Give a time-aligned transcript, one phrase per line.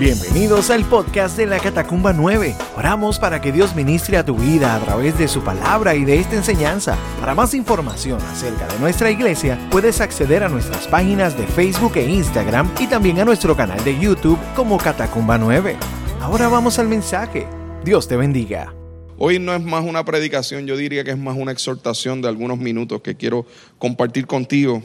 [0.00, 2.56] Bienvenidos al podcast de la Catacumba 9.
[2.76, 6.18] Oramos para que Dios ministre a tu vida a través de su palabra y de
[6.18, 6.98] esta enseñanza.
[7.20, 12.10] Para más información acerca de nuestra iglesia, puedes acceder a nuestras páginas de Facebook e
[12.10, 15.76] Instagram y también a nuestro canal de YouTube como Catacumba 9.
[16.20, 17.46] Ahora vamos al mensaje.
[17.84, 18.74] Dios te bendiga.
[19.16, 22.58] Hoy no es más una predicación, yo diría que es más una exhortación de algunos
[22.58, 23.46] minutos que quiero
[23.78, 24.82] compartir contigo,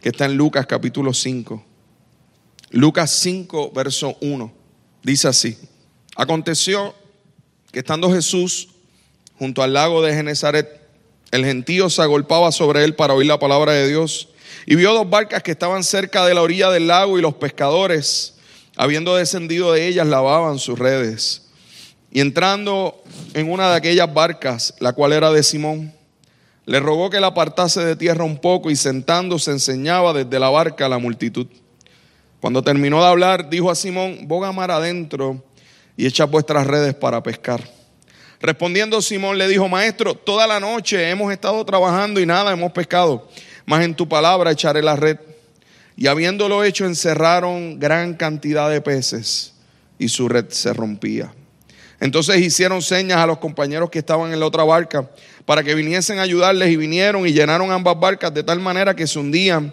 [0.00, 1.71] que está en Lucas capítulo 5.
[2.72, 4.50] Lucas 5, verso 1.
[5.02, 5.58] Dice así.
[6.16, 6.94] Aconteció
[7.70, 8.70] que estando Jesús
[9.38, 10.80] junto al lago de Genezaret,
[11.32, 14.28] el gentío se agolpaba sobre él para oír la palabra de Dios
[14.64, 18.36] y vio dos barcas que estaban cerca de la orilla del lago y los pescadores,
[18.76, 21.50] habiendo descendido de ellas, lavaban sus redes.
[22.10, 23.02] Y entrando
[23.34, 25.92] en una de aquellas barcas, la cual era de Simón,
[26.64, 30.86] le rogó que la apartase de tierra un poco y sentándose enseñaba desde la barca
[30.86, 31.48] a la multitud.
[32.42, 35.44] Cuando terminó de hablar, dijo a Simón, boga mar adentro
[35.96, 37.62] y echa vuestras redes para pescar.
[38.40, 43.28] Respondiendo Simón le dijo, maestro, toda la noche hemos estado trabajando y nada hemos pescado,
[43.64, 45.18] mas en tu palabra echaré la red.
[45.96, 49.52] Y habiéndolo hecho, encerraron gran cantidad de peces
[49.96, 51.32] y su red se rompía.
[52.00, 55.08] Entonces hicieron señas a los compañeros que estaban en la otra barca
[55.44, 59.06] para que viniesen a ayudarles y vinieron y llenaron ambas barcas de tal manera que
[59.06, 59.72] se hundían.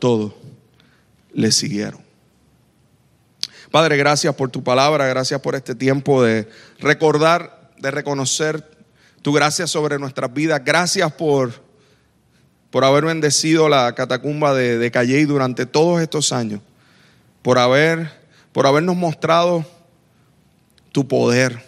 [0.00, 0.34] todo,
[1.32, 2.02] le siguieron.
[3.70, 6.48] Padre, gracias por tu palabra, gracias por este tiempo de
[6.80, 8.68] recordar, de reconocer
[9.22, 10.60] tu gracia sobre nuestras vidas.
[10.64, 11.52] Gracias por,
[12.70, 16.60] por haber bendecido la catacumba de, de durante todos estos años,
[17.42, 18.10] por, haber,
[18.50, 19.64] por habernos mostrado
[20.90, 21.62] tu poder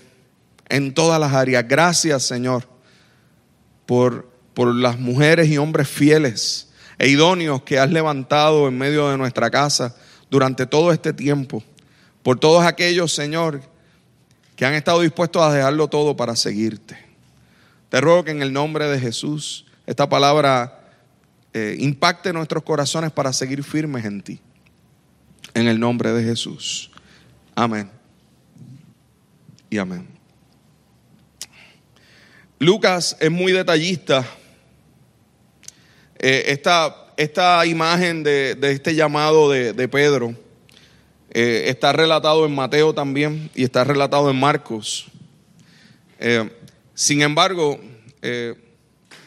[0.69, 1.69] en todas las áreas.
[1.69, 2.65] Gracias, Señor,
[3.87, 9.19] por, por las mujeres y hombres fieles e idóneos que has levantado en medio de
[9.19, 9.97] nuestra casa
[10.31, 11.63] durante todo este tiempo.
[12.23, 13.63] Por todos aquellos, Señor,
[14.57, 16.97] que han estado dispuestos a dejarlo todo para seguirte.
[17.89, 20.89] Te ruego que en el nombre de Jesús esta palabra
[21.53, 24.41] eh, impacte nuestros corazones para seguir firmes en ti.
[25.55, 26.91] En el nombre de Jesús.
[27.55, 27.91] Amén.
[29.69, 30.09] Y amén.
[32.59, 34.25] Lucas es muy detallista.
[36.25, 40.37] Eh, esta, esta, imagen de, de, este llamado de, Pedro
[41.33, 45.07] eh, está relatado en Mateo también y está relatado en Marcos.
[46.21, 46.49] Eh,
[46.95, 47.81] sin embargo,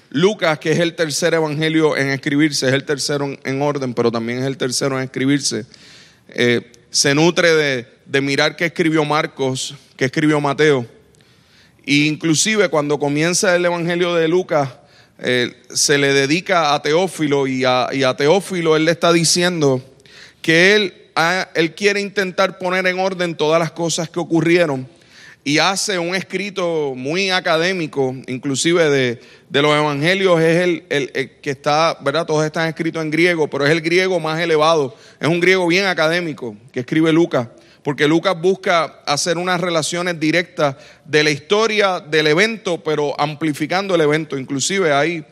[0.09, 4.09] Lucas, que es el tercer evangelio en escribirse, es el tercero en, en orden, pero
[4.09, 5.65] también es el tercero en escribirse,
[6.89, 10.85] se nutre de, de mirar qué escribió Marcos, qué escribió Mateo.
[11.85, 14.69] E inclusive cuando comienza el Evangelio de Lucas,
[15.19, 19.81] eh, se le dedica a Teófilo y a, Teófilo él le está diciendo
[20.41, 24.87] que él, a, él quiere intentar poner en orden todas las cosas que ocurrieron
[25.43, 31.31] y hace un escrito muy académico, inclusive de, de los evangelios, es el, el, el,
[31.39, 32.25] que está, ¿verdad?
[32.25, 35.85] Todos están escritos en griego, pero es el griego más elevado, es un griego bien
[35.85, 37.47] académico que escribe Lucas
[37.85, 40.75] porque Lucas busca hacer unas relaciones directas
[41.05, 44.39] de la historia del evento, pero amplificando el evento.
[44.39, 45.23] Inclusive hay,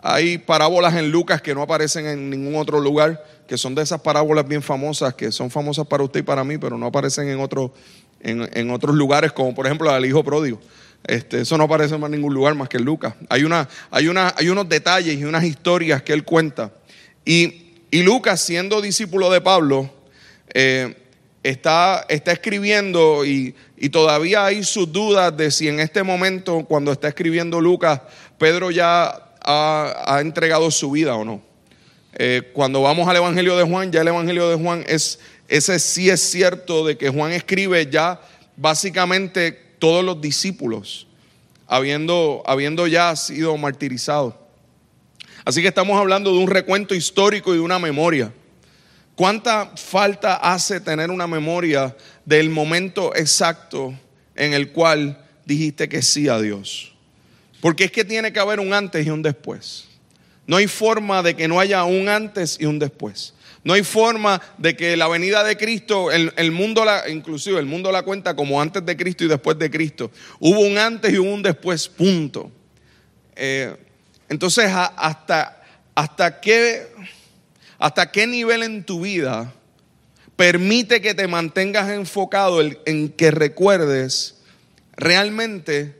[0.00, 4.02] hay parábolas en Lucas que no aparecen en ningún otro lugar, que son de esas
[4.02, 7.40] parábolas bien famosas, que son famosas para usted y para mí, pero no aparecen en,
[8.20, 10.60] en, en otros lugares, como por ejemplo el hijo pródigo.
[11.04, 13.14] Este, eso no aparece en ningún lugar más que en Lucas.
[13.30, 16.70] Hay, una, hay, una, hay unos detalles y unas historias que él cuenta.
[17.24, 19.90] Y, y Lucas, siendo discípulo de Pablo,
[20.52, 21.00] eh,
[21.44, 26.90] está, está escribiendo y, y, todavía hay sus dudas de si en este momento, cuando
[26.90, 28.00] está escribiendo Lucas,
[28.38, 31.42] Pedro ya ha, entregado su vida o no.
[32.14, 36.08] Eh, cuando vamos al Evangelio de Juan, ya el Evangelio de Juan es, ese sí
[36.08, 38.20] es cierto de que Juan escribe ya
[38.56, 41.06] básicamente todos los discípulos,
[41.66, 44.34] habiendo, habiendo ya sido martirizados.
[45.44, 48.32] Así que estamos hablando de un recuento histórico y de una memoria.
[49.16, 53.94] ¿Cuánta falta hace tener una memoria del momento exacto
[54.34, 56.92] en el cual dijiste que sí a Dios?
[57.60, 59.86] Porque es que tiene que haber un antes y un después.
[60.46, 63.34] No hay forma de que no haya un antes y un después.
[63.64, 67.90] No hay forma de que la venida de Cristo, el, mundo la, inclusive el mundo
[67.90, 70.10] la cuenta como antes de Cristo y después de Cristo.
[70.38, 72.52] Hubo un antes y un después, punto.
[73.34, 73.74] Eh,
[74.28, 75.62] entonces, hasta,
[75.94, 76.88] hasta, qué,
[77.84, 79.52] ¿hasta qué nivel en tu vida
[80.36, 84.36] permite que te mantengas enfocado en que recuerdes
[84.96, 85.94] realmente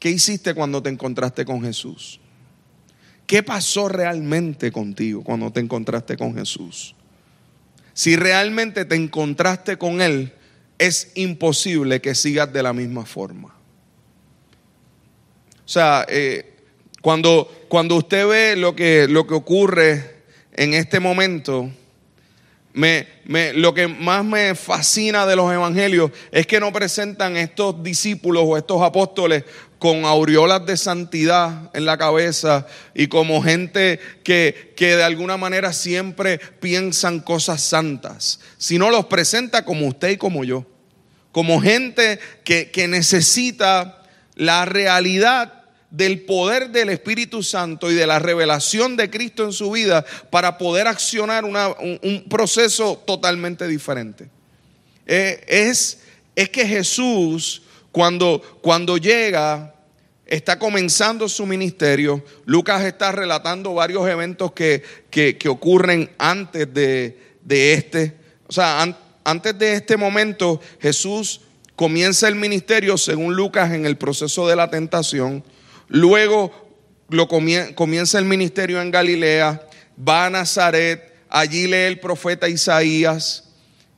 [0.00, 2.18] qué hiciste cuando te encontraste con Jesús?
[3.28, 6.96] ¿Qué pasó realmente contigo cuando te encontraste con Jesús?
[7.94, 10.32] Si realmente te encontraste con Él,
[10.78, 13.54] es imposible que sigas de la misma forma.
[15.64, 16.49] O sea, eh,
[17.00, 21.70] cuando, cuando usted ve lo que, lo que ocurre en este momento,
[22.72, 23.06] me,
[23.54, 28.56] lo que más me fascina de los evangelios es que no presentan estos discípulos o
[28.56, 29.44] estos apóstoles
[29.78, 35.72] con aureolas de santidad en la cabeza y como gente que, que de alguna manera
[35.72, 40.66] siempre piensan cosas santas, sino los presenta como usted y como yo,
[41.32, 44.02] como gente que, que necesita
[44.34, 45.59] la realidad
[45.90, 50.56] del poder del Espíritu Santo y de la revelación de Cristo en su vida para
[50.58, 54.28] poder accionar un, proceso totalmente diferente.
[55.06, 56.00] Eh, es,
[56.36, 59.74] es que Jesús cuando, cuando llega,
[60.26, 62.24] está comenzando su ministerio.
[62.44, 67.16] Lucas está relatando varios eventos que, ocurren antes de,
[67.48, 68.14] este.
[68.46, 71.40] O sea, antes de este momento, Jesús
[71.74, 75.42] comienza el ministerio, según Lucas, en el proceso de la tentación.
[75.90, 76.52] Luego
[77.08, 79.60] lo comienza el ministerio en Galilea,
[79.96, 83.50] va a Nazaret, allí lee el profeta Isaías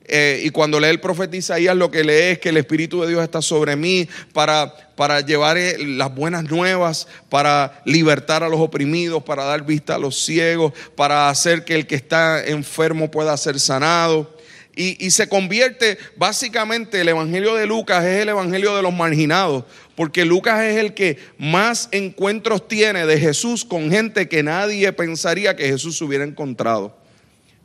[0.04, 3.08] eh, y cuando lee el profeta Isaías lo que lee es que el Espíritu de
[3.08, 8.60] Dios está sobre mí para, para llevar eh, las buenas nuevas, para libertar a los
[8.60, 13.36] oprimidos, para dar vista a los ciegos, para hacer que el que está enfermo pueda
[13.36, 14.34] ser sanado.
[14.74, 19.64] Y, se convierte, básicamente, el Evangelio de Lucas es el Evangelio de los marginados,
[19.94, 25.56] porque Lucas es el que más encuentros tiene de Jesús con gente que nadie pensaría
[25.56, 26.96] que Jesús hubiera encontrado.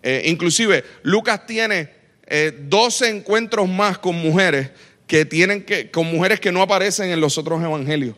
[0.03, 1.91] Eh, inclusive, Lucas tiene
[2.69, 4.71] 12 eh, encuentros más con mujeres
[5.07, 8.17] que tienen que, con mujeres que no aparecen en los otros evangelios.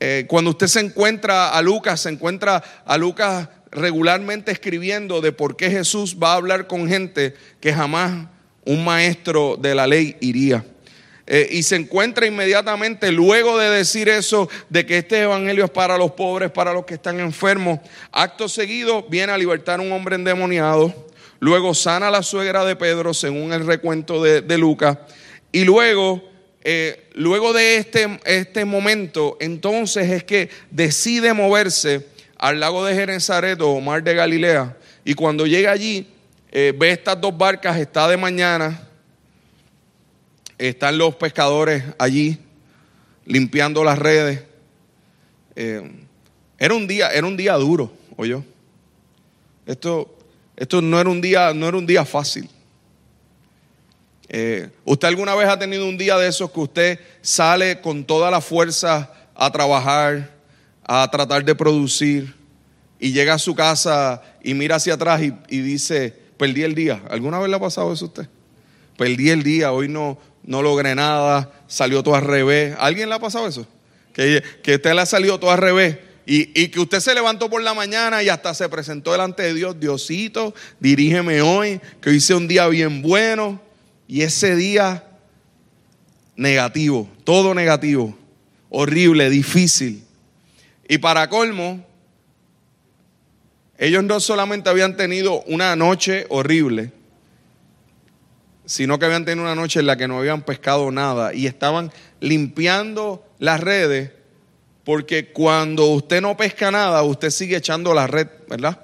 [0.00, 5.56] Eh, cuando usted se encuentra a Lucas, se encuentra a Lucas regularmente escribiendo de por
[5.56, 8.28] qué Jesús va a hablar con gente que jamás
[8.64, 10.64] un maestro de la ley iría.
[11.26, 15.96] Eh, y se encuentra inmediatamente, luego de decir eso, de que este evangelio es para
[15.96, 17.80] los pobres, para los que están enfermos,
[18.12, 20.94] acto seguido viene a libertar a un hombre endemoniado
[21.44, 24.96] Luego sana a la suegra de Pedro, según el recuento de, Lucas.
[25.52, 26.22] Y luego,
[26.62, 32.06] eh, luego de este, este momento, entonces es que decide moverse
[32.44, 34.76] al lago de Genezaret o mar de Galilea.
[35.02, 36.06] Y cuando llega allí,
[36.52, 38.86] eh, ve estas dos barcas, está de mañana,
[40.58, 42.38] están los pescadores allí
[43.24, 44.42] limpiando las redes.
[45.56, 45.90] Eh,
[46.58, 48.42] era un día, era un día duro, oye.
[49.64, 50.14] Esto,
[50.54, 52.50] esto no era un día, no era un día fácil.
[54.28, 58.30] Eh, ¿Usted alguna vez ha tenido un día de esos que usted sale con toda
[58.30, 60.33] la fuerza a trabajar,
[60.84, 62.34] a tratar de producir
[62.98, 67.02] y llega a su casa y mira hacia atrás y, dice, perdí el día?
[67.10, 68.28] ¿Alguna vez le ha pasado eso a usted?
[68.96, 72.76] Perdí el día, hoy no, no logré nada, salió todo al revés.
[72.78, 73.66] ¿Alguien le ha pasado eso?
[74.12, 77.62] Que, que usted le ha salido todo al revés y, que usted se levantó por
[77.62, 82.48] la mañana y hasta se presentó delante de Dios, Diosito, dirígeme hoy, que sea un
[82.48, 83.60] día bien bueno.
[84.08, 85.04] Y ese día
[86.36, 88.16] negativo, todo negativo,
[88.70, 90.02] horrible, difícil.
[90.88, 91.84] Y para colmo,
[93.78, 96.92] ellos no solamente habían tenido una noche horrible,
[98.66, 101.92] sino que habían tenido una noche en la que no habían pescado nada y estaban
[102.20, 104.10] limpiando las redes
[104.84, 108.78] porque cuando usted no pesca nada, usted sigue echando la red, ¿verdad?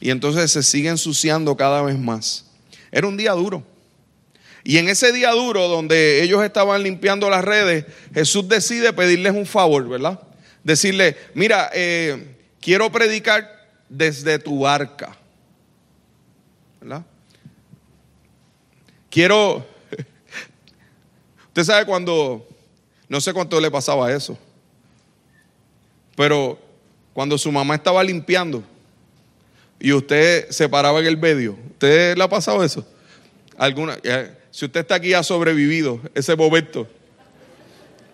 [0.00, 2.46] Y entonces se sigue ensuciando cada vez más.
[2.90, 3.64] Era un día duro.
[4.64, 9.46] Y en ese día duro donde ellos estaban limpiando las redes, Jesús decide pedirles un
[9.46, 10.20] favor, ¿verdad?
[10.64, 15.16] Decirle, mira, eh, quiero predicar desde tu barca,
[16.80, 17.04] ¿verdad?
[19.10, 19.64] Quiero,
[21.48, 22.48] usted sabe cuando,
[23.08, 24.38] no sé cuánto le pasaba eso.
[26.16, 26.58] Pero
[27.12, 28.64] cuando su mamá estaba limpiando
[29.78, 32.86] y usted se paraba en el medio, ¿usted le ha pasado eso?
[33.58, 36.88] ¿Alguna, eh, si usted está aquí ha sobrevivido ese momento,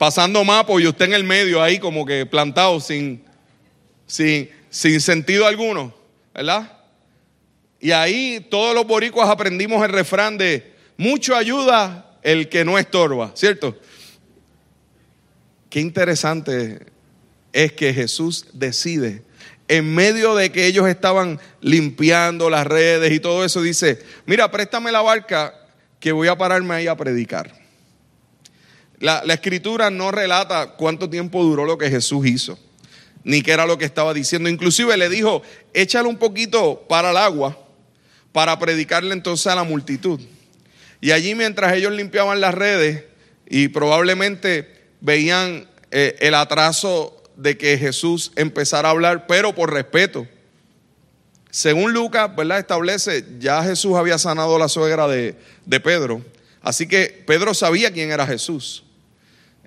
[0.01, 3.23] pasando mapo y usted en el medio ahí como que plantado sin,
[4.07, 5.95] sin, sin sentido alguno,
[6.33, 6.73] ¿verdad?
[7.81, 13.33] Y ahí todos los boricuas aprendimos el refrán de mucho ayuda el que no estorba,
[13.35, 13.79] ¿cierto?
[15.69, 16.87] Qué interesante
[17.53, 19.23] es que Jesús decide,
[19.69, 24.93] en medio de que ellos estaban limpiando las redes y todo eso, dice, mira, préstame
[24.93, 25.55] la barca
[26.01, 27.60] que voy a pararme ahí a predicar.
[29.01, 32.59] La, escritura no relata cuánto tiempo duró lo que Jesús hizo,
[33.25, 34.49] ni qué era lo que estaba diciendo.
[34.49, 35.43] Inclusive le dijo,
[35.75, 37.59] échale un poquito para el agua
[38.33, 40.21] para predicarle entonces a la multitud.
[41.01, 43.05] Y allí mientras ellos limpiaban las redes
[43.49, 50.27] y probablemente veían eh, el atraso de que Jesús empezara a hablar, pero por respeto.
[51.51, 52.59] Según Lucas, ¿verdad?
[52.59, 55.35] Establece, ya Jesús había sanado la suegra de,
[55.83, 56.23] Pedro.
[56.63, 58.85] Así que Pedro sabía quién era Jesús.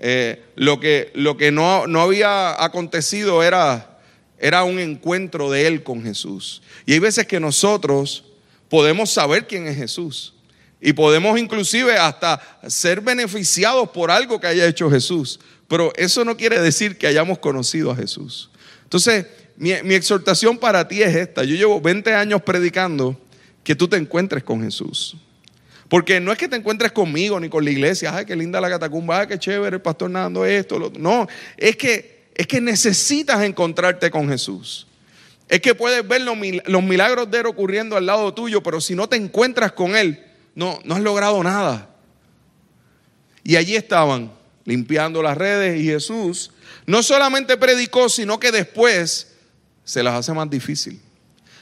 [0.06, 4.02] Eh, lo que, lo que no, no, había acontecido era,
[4.38, 6.62] era un encuentro de él con Jesús.
[6.86, 8.26] Y hay veces que nosotros
[8.68, 10.34] podemos saber quién es Jesús.
[10.82, 15.40] Y podemos inclusive hasta ser beneficiados por algo que haya hecho Jesús.
[15.70, 18.50] Pero eso no quiere decir que hayamos conocido a Jesús.
[18.84, 21.46] Entonces, mi, exhortación para ti es esta.
[21.46, 23.18] Yo llevo 20 años predicando
[23.64, 25.16] que tú te encuentres con Jesús.
[25.94, 28.68] Porque no es que te encuentres conmigo ni con la iglesia, ay, qué linda la
[28.68, 30.92] catacumba, ay, qué chévere el pastor nadando esto.
[30.98, 34.88] No, es que, es que necesitas encontrarte con Jesús.
[35.48, 39.08] Es que puedes ver los milagros de Él ocurriendo al lado tuyo, pero si no
[39.08, 40.20] te encuentras con Él,
[40.56, 41.88] no, no has logrado nada.
[43.44, 44.34] Y allí estaban
[44.66, 46.50] limpiando las redes y Jesús
[46.88, 49.36] no solamente predicó, sino que después
[49.84, 51.00] se las hace más difícil.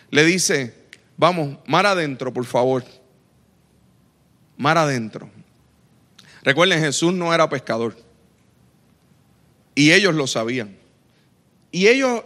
[0.10, 0.74] Le dice,
[1.18, 2.86] vamos, mar adentro, por favor.
[4.62, 5.28] Mar adentro.
[6.44, 7.98] Recuerden, Jesús no era pescador.
[9.74, 10.78] Y ellos lo sabían.
[11.72, 12.22] Y ellos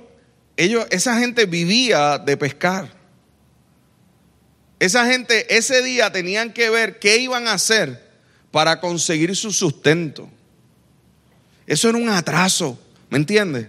[0.57, 2.91] ellos, esa gente vivía de pescar.
[4.79, 8.11] Esa gente ese día tenían que ver qué iban a hacer
[8.51, 10.29] para conseguir su sustento.
[11.65, 12.77] Eso era un atraso,
[13.09, 13.67] ¿me entiendes?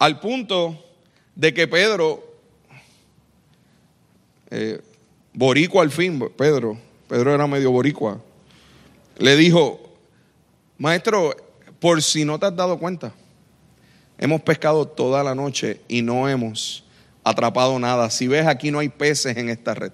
[0.00, 0.84] Al punto
[1.36, 2.36] de que Pedro,
[4.50, 4.80] eh,
[5.32, 6.78] boricua al fin, Pedro,
[7.12, 8.22] Pedro era medio boricua,
[9.18, 9.78] le dijo,
[10.78, 11.36] maestro,
[11.78, 13.12] por si no te has dado cuenta,
[14.16, 16.84] Hemos pescado toda la noche y no hemos
[17.22, 18.08] atrapado nada.
[18.08, 19.92] Si ves, aquí no hay peces en esta red.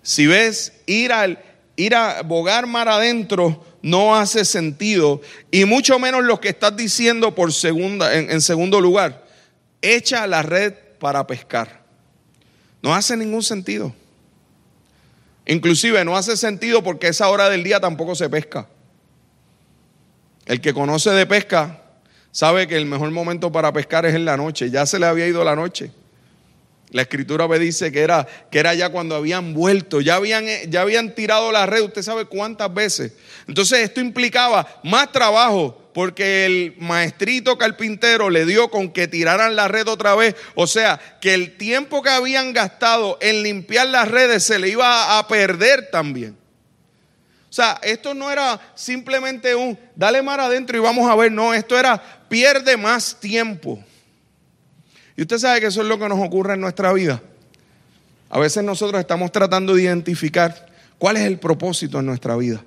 [0.00, 1.42] Si ves, ir, al,
[1.74, 5.22] ir a bogar mar adentro no hace sentido.
[5.50, 9.26] Y mucho menos lo que estás diciendo por segunda, en, en segundo lugar.
[9.82, 11.82] Echa la red para pescar.
[12.80, 13.92] No hace ningún sentido.
[15.48, 18.68] Inclusive no hace sentido porque esa hora del día tampoco se pesca.
[20.44, 21.82] El que conoce de pesca
[22.30, 24.70] sabe que el mejor momento para pescar es en la noche.
[24.70, 25.90] Ya se le había ido la noche.
[26.90, 30.82] La escritura me dice que era, que era ya cuando habían vuelto, ya habían, ya
[30.82, 33.14] habían tirado la red, usted sabe cuántas veces.
[33.46, 39.66] Entonces esto implicaba más trabajo porque el maestrito carpintero le dio con que tiraran la
[39.66, 40.36] red otra vez.
[40.54, 45.18] O sea, que el tiempo que habían gastado en limpiar las redes se le iba
[45.18, 46.36] a perder también.
[47.50, 51.52] O sea, esto no era simplemente un, dale mar adentro y vamos a ver, no,
[51.52, 53.82] esto era, pierde más tiempo.
[55.16, 57.20] Y usted sabe que eso es lo que nos ocurre en nuestra vida.
[58.30, 62.62] A veces nosotros estamos tratando de identificar cuál es el propósito en nuestra vida.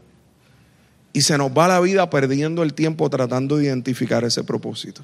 [1.13, 5.01] Y se nos va la vida perdiendo el tiempo tratando de identificar ese propósito.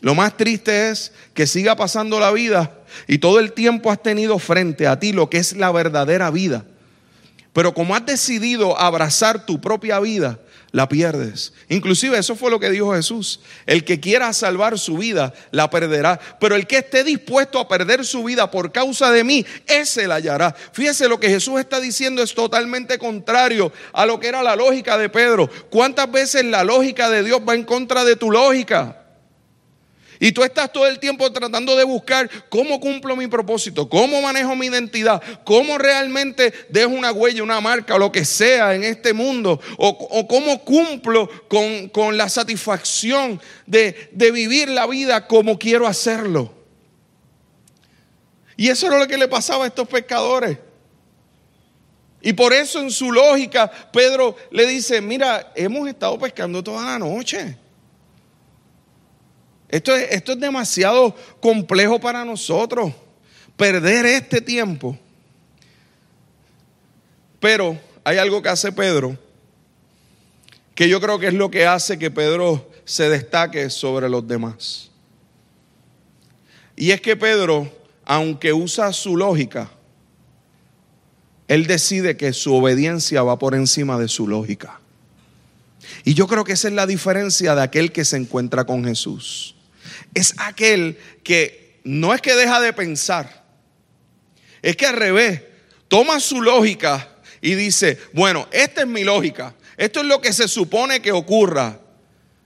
[0.00, 4.38] Lo más triste es que siga pasando la vida y todo el tiempo has tenido
[4.38, 6.64] frente a ti lo que es la verdadera vida
[7.52, 10.38] pero como has decidido abrazar tu propia vida,
[10.72, 11.52] la pierdes.
[11.68, 13.40] Inclusive eso fue lo que dijo Jesús.
[13.66, 16.18] El que quiera salvar su vida, la perderá.
[16.40, 20.16] Pero el que esté dispuesto a perder su vida por causa de mí, ese la
[20.16, 20.56] hallará.
[20.72, 24.96] Fíjese lo que Jesús está diciendo es totalmente contrario a lo que era la lógica
[24.96, 25.48] de Pedro.
[25.70, 29.01] ¿Cuántas veces la lógica de Dios va en contra de tu lógica?
[30.22, 34.54] Y tú estás todo el tiempo tratando de buscar cómo cumplo mi propósito, cómo manejo
[34.54, 39.12] mi identidad, cómo realmente dejo una huella, una marca o lo que sea en este
[39.14, 46.54] mundo, o, cómo cumplo con, la satisfacción de, de vivir la vida como quiero hacerlo.
[48.56, 50.56] Y eso era lo que le pasaba a estos pescadores.
[52.20, 56.98] Y por eso en su lógica, Pedro le dice, mira, hemos estado pescando toda la
[57.00, 57.56] noche.
[59.72, 62.92] Esto es, esto es demasiado complejo para nosotros,
[63.56, 64.98] perder este tiempo.
[67.40, 69.18] Pero hay algo que hace Pedro,
[70.74, 74.90] que yo creo que es lo que hace que Pedro se destaque sobre los demás.
[76.76, 77.72] Y es que Pedro,
[78.04, 79.70] aunque usa su lógica,
[81.48, 84.80] él decide que su obediencia va por encima de su lógica.
[86.04, 89.54] Y yo creo que esa es la diferencia de aquel que se encuentra con Jesús.
[90.14, 93.44] Es aquel que no es que deja de pensar,
[94.60, 95.42] es que al revés,
[95.88, 97.08] toma su lógica
[97.40, 101.80] y dice, bueno, esta es mi lógica, esto es lo que se supone que ocurra,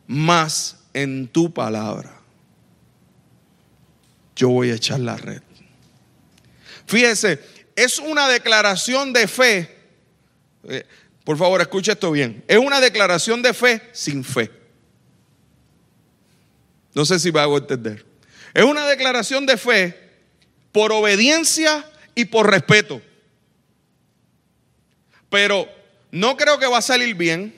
[0.06, 2.20] más en tu palabra.
[4.34, 5.42] Yo voy a echar la red.
[6.86, 7.40] Fíjese,
[7.74, 9.76] es una declaración de fe.
[10.68, 10.84] Eh,
[11.24, 12.44] por favor, escuche esto bien.
[12.46, 14.50] Es una declaración de fe sin fe.
[16.96, 18.06] No sé si va a entender.
[18.54, 19.94] Es una declaración de fe
[20.72, 21.84] por obediencia
[22.14, 23.02] y por respeto.
[25.28, 25.68] Pero
[26.10, 27.54] no creo que va a salir bien.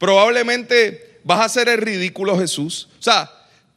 [0.00, 2.88] Probablemente vas a hacer el ridículo Jesús.
[2.98, 3.30] O sea,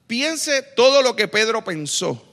[0.07, 2.25] piense todo lo que Pedro pensó.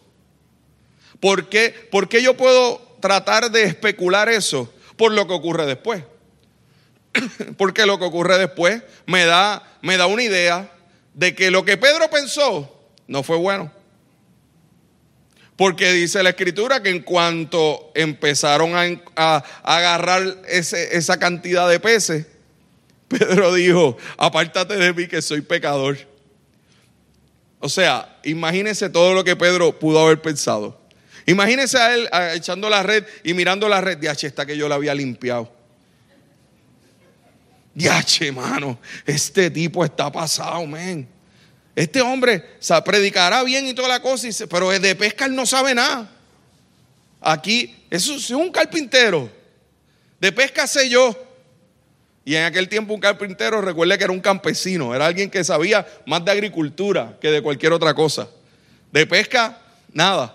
[1.21, 1.89] ¿Por qué?
[1.91, 4.73] ¿Por qué yo puedo tratar de especular eso?
[4.97, 6.03] Por lo que ocurre después.
[7.59, 10.73] Porque lo que ocurre después me da, me da una idea
[11.19, 13.73] de que lo que Pedro pensó no fue bueno.
[15.57, 18.73] Porque dice la escritura que en cuanto empezaron
[19.17, 22.27] a, agarrar esa cantidad de peces,
[23.09, 25.99] Pedro dijo, apártate de mí que soy pecador.
[27.59, 30.81] O sea, imagínense todo lo que Pedro pudo haber pensado.
[31.27, 34.03] Imagínense a él echando la red y mirando la red.
[34.05, 35.53] Está que yo la había limpiado.
[37.79, 41.09] Diache, mano, este tipo está pasado, men.
[41.77, 45.77] Este hombre se predicará bien y toda la cosa, pero de pesca él no sabe
[45.77, 46.11] nada.
[47.21, 49.31] Aquí, eso es un carpintero.
[50.21, 51.17] De pesca sé yo.
[52.25, 55.87] Y en aquel tiempo un carpintero, recuerde que era un campesino, era alguien que sabía
[56.05, 58.29] más de agricultura que de cualquier otra cosa.
[58.91, 59.57] De pesca,
[59.93, 60.35] nada.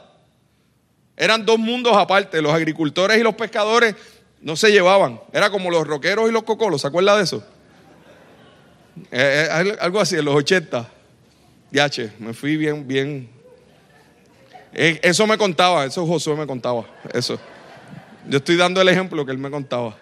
[1.18, 2.42] Eran dos mundos aparte.
[2.42, 3.96] Los agricultores y los pescadores
[4.44, 5.20] no se llevaban.
[5.32, 6.82] Era como los roqueros y los cocolos.
[6.82, 7.44] ¿Se acuerda de eso?
[9.12, 10.88] Eh, eh, algo así, en los 80.
[11.72, 13.30] Yache, me fui bien, bien.
[14.74, 16.86] Eh, eso me contaba, eso Josué me contaba.
[17.14, 17.40] Eso.
[18.28, 19.98] Yo estoy dando el ejemplo que él me contaba.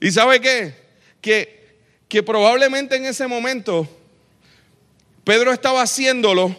[0.00, 0.74] ¿Y sabe qué?
[1.20, 3.88] Que, que probablemente en ese momento
[5.24, 6.54] Pedro estaba haciéndolo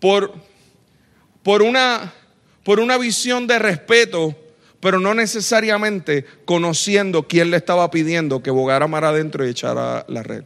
[0.00, 0.48] por
[1.48, 2.12] por una,
[2.68, 4.36] por una visión de respeto,
[4.78, 10.22] pero no necesariamente conociendo quién le estaba pidiendo que bogara mar adentro y echara la
[10.22, 10.44] red.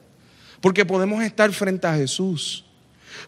[0.61, 2.65] Porque podemos estar frente a Jesús.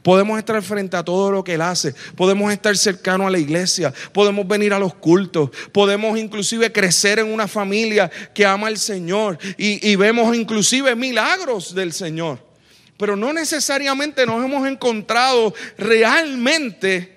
[0.04, 1.92] Podemos estar frente a todo lo que Él hace.
[2.14, 3.92] Podemos estar cercano a la iglesia.
[4.12, 5.50] Podemos venir a los cultos.
[5.72, 9.38] Podemos inclusive crecer en una familia que ama al Señor.
[9.58, 12.38] Y, y vemos inclusive milagros del Señor.
[12.96, 17.13] Pero no necesariamente nos hemos encontrado realmente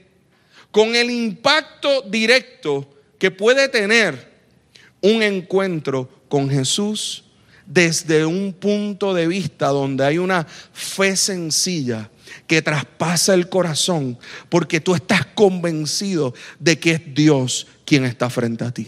[0.78, 2.88] con el impacto directo
[3.18, 4.32] que puede tener
[5.02, 7.24] un encuentro con Jesús
[7.66, 12.12] desde un punto de vista donde hay una fe sencilla
[12.46, 18.64] que traspasa el corazón porque tú estás convencido de que es Dios quien está frente
[18.64, 18.88] a ti.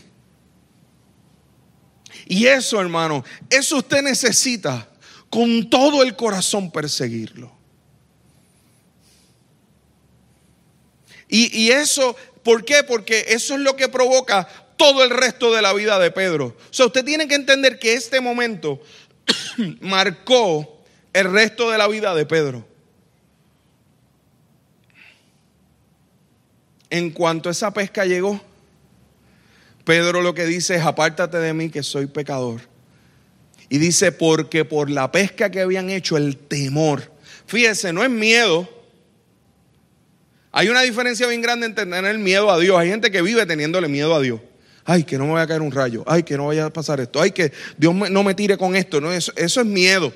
[2.27, 4.87] Y eso, hermano, eso usted necesita
[5.31, 7.58] con todo el corazón perseguirlo.
[11.31, 12.83] Y, eso, ¿por qué?
[12.83, 16.47] Porque eso es lo que provoca todo el resto de la vida de Pedro.
[16.47, 18.81] O sea, usted tiene que entender que este momento
[19.81, 22.67] marcó el resto de la vida de Pedro.
[26.89, 28.41] En cuanto esa pesca llegó,
[29.83, 32.61] Pedro lo que dice es, apártate de mí que soy pecador.
[33.69, 37.11] Y dice, porque por la pesca que habían hecho, el temor.
[37.45, 38.67] Fíjese, no es miedo,
[40.51, 42.77] hay una diferencia bien grande en tener el miedo a Dios.
[42.77, 44.41] Hay gente que vive teniéndole miedo a Dios.
[44.83, 46.03] Ay, que no me vaya a caer un rayo.
[46.07, 47.21] Ay, que no vaya a pasar esto.
[47.21, 48.99] Ay, que Dios no me tire con esto.
[48.99, 50.11] No, eso, eso es miedo.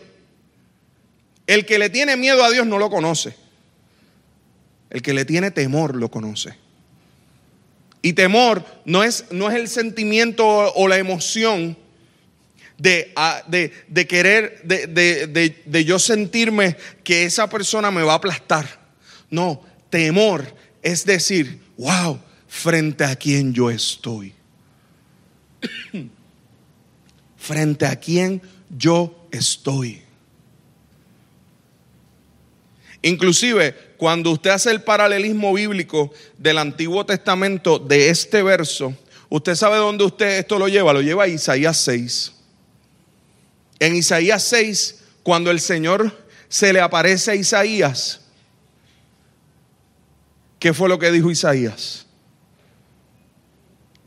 [1.46, 3.36] El que le tiene miedo a Dios no lo conoce.
[4.89, 6.56] El que le tiene temor lo conoce.
[8.02, 11.78] Y temor no es, no es el sentimiento o la emoción
[12.80, 18.15] de, ah, de, de querer, de, de yo sentirme que esa persona me va a
[18.15, 18.82] aplastar.
[19.30, 20.43] No, temor
[20.82, 24.34] es decir, wow, frente a quien yo estoy.
[27.38, 28.41] frente a quien
[28.75, 30.01] yo estoy.
[33.03, 38.97] Inclusive, cuando usted hace el paralelismo bíblico del Antiguo Testamento de este verso,
[39.29, 42.34] usted sabe dónde usted esto lo lleva, lo lleva a Isaías 6.
[43.77, 48.22] En Isaías 6, cuando el Señor se le aparece a Isaías,
[50.63, 52.06] ¿Qué fue lo que dijo Isaías?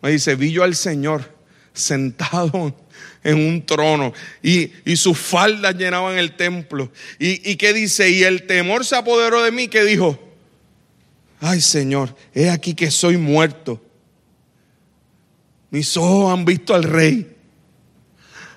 [0.00, 1.36] Me dice, vi yo al Señor
[1.74, 2.74] sentado
[3.22, 6.90] en un trono y, sus faldas llenaban el templo.
[7.18, 8.08] ¿Y, ¿Y qué dice?
[8.08, 10.18] Y el temor se apoderó de mí que dijo,
[11.40, 13.84] ay Señor, he aquí que soy muerto.
[15.68, 17.36] Mis ojos han visto al rey.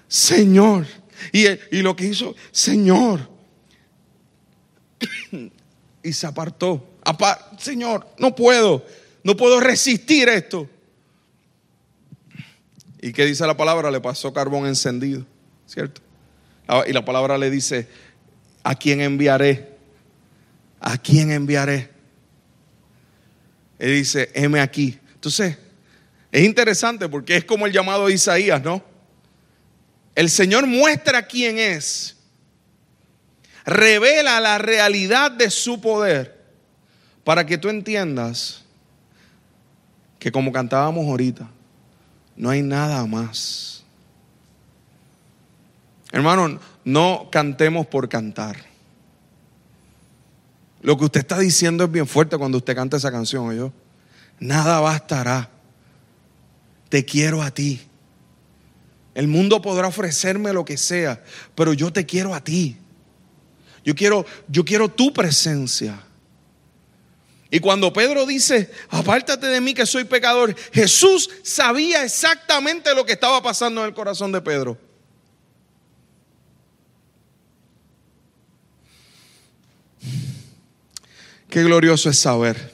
[0.07, 0.87] Señor.
[1.33, 3.29] Y, y lo que hizo, Señor.
[6.01, 6.88] y se apartó.
[7.57, 8.85] Señor, no puedo.
[9.23, 10.69] No puedo resistir esto.
[13.01, 13.91] ¿Y qué dice la palabra?
[13.91, 15.25] Le pasó carbón encendido,
[15.65, 16.01] ¿cierto?
[16.87, 17.87] Y la palabra le dice,
[18.63, 19.77] ¿a quién enviaré?
[20.79, 21.89] ¿A quién enviaré?
[23.79, 24.99] Él dice, heme aquí.
[25.13, 25.57] Entonces,
[26.31, 28.83] es interesante porque es como el llamado de Isaías, ¿no?
[30.15, 32.17] El Señor muestra quién es,
[33.65, 36.38] revela la realidad de su poder
[37.29, 38.63] para que tú entiendas
[40.17, 41.47] que como cantábamos ahorita,
[42.35, 43.83] no hay nada más.
[46.11, 48.57] Hermano, no cantemos por cantar.
[50.81, 53.71] Lo que usted está diciendo es bien fuerte cuando usted canta esa canción, yo.
[54.39, 55.51] Nada bastará.
[56.89, 57.79] Te quiero a ti.
[59.13, 62.75] El mundo podrá ofrecerme lo que sea, pero yo te quiero a ti.
[63.85, 66.08] Yo quiero, yo quiero tu presencia.
[67.51, 73.13] Y cuando Pedro dice, apártate de mí que soy pecador, Jesús sabía exactamente lo que
[73.13, 74.77] estaba pasando en el corazón de Pedro.
[81.49, 82.71] Qué glorioso es saber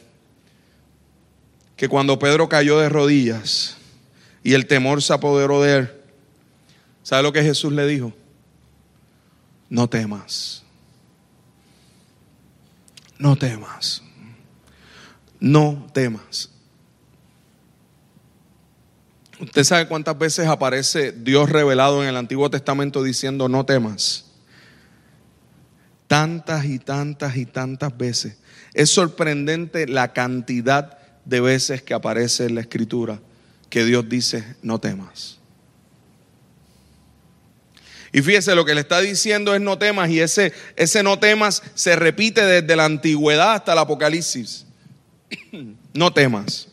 [1.78, 3.78] que cuando Pedro cayó de rodillas
[4.44, 5.92] y el temor se apoderó de él,
[7.02, 8.12] ¿sabe lo que Jesús le dijo?
[9.70, 10.64] No temas.
[13.18, 14.05] No temas
[15.40, 16.50] no temas.
[19.40, 24.26] Usted sabe cuántas veces aparece Dios revelado en el Antiguo Testamento diciendo no temas.
[26.08, 28.38] Tantas y tantas y tantas veces.
[28.74, 33.20] Es sorprendente la cantidad de veces que aparece en la Escritura
[33.70, 35.40] que Dios dice no temas.
[38.14, 41.62] Y fíjese, lo que le está diciendo es no temas y ese, ese no temas
[41.74, 44.65] se repite desde la antigüedad hasta el Apocalipsis.
[45.94, 46.68] no temas.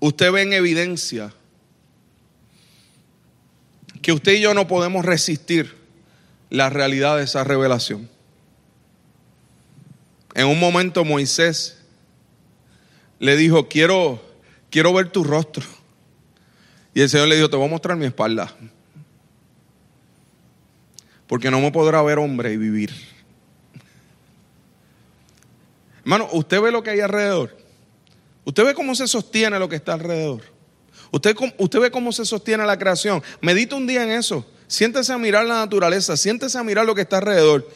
[0.00, 1.32] Usted ve en evidencia
[4.02, 5.74] que usted y yo no podemos resistir
[6.50, 8.10] la realidad de esa revelación.
[10.34, 11.78] En un momento Moisés
[13.18, 14.22] le dijo, quiero,
[14.68, 15.64] quiero ver tu rostro.
[16.94, 18.54] Y el Señor le dijo, te voy a mostrar mi espalda.
[21.26, 22.92] Porque no me podrá ver hombre y vivir.
[26.00, 27.56] Hermano, usted ve lo que hay alrededor.
[28.44, 30.42] Usted ve cómo se sostiene lo que está alrededor.
[31.10, 33.22] Usted, usted ve cómo se sostiene la creación.
[33.40, 34.46] Medita un día en eso.
[34.68, 36.16] Siéntese a mirar la naturaleza.
[36.16, 37.68] Siéntese a mirar lo que está alrededor.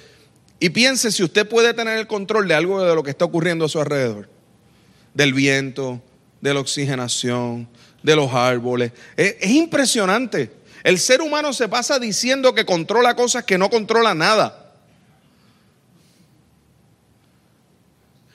[0.61, 3.65] Y piense si usted puede tener el control de algo de lo que está ocurriendo
[3.65, 4.29] a su alrededor.
[5.15, 6.01] Del viento,
[6.41, 7.69] de la oxigenación,
[8.09, 8.93] de los árboles.
[9.19, 10.51] Es, impresionante.
[10.83, 14.73] El ser humano se pasa diciendo que controla cosas que no controla nada.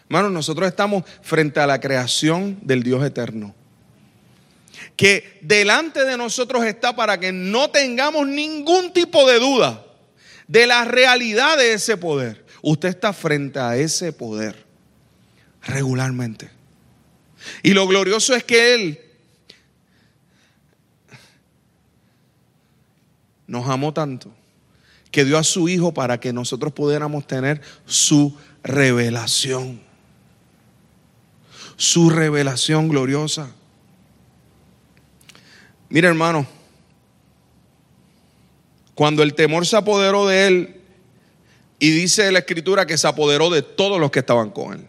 [0.03, 3.55] Hermanos, nosotros estamos frente a la creación del Dios eterno.
[4.95, 9.83] Que delante de nosotros está para que no tengamos ningún tipo de duda
[10.47, 12.45] de la realidad de ese poder.
[12.62, 14.67] Usted está frente a ese poder
[15.63, 16.51] regularmente.
[17.63, 19.12] Y lo glorioso es que Él
[23.47, 24.32] nos amó tanto
[25.13, 29.79] que dio a su Hijo para que nosotros pudiéramos tener su revelación.
[31.77, 33.51] Su revelación gloriosa.
[35.88, 36.47] Mira hermano,
[38.95, 40.82] cuando el temor se apoderó de él,
[41.77, 44.88] y dice la escritura que se apoderó de todos los que estaban con él,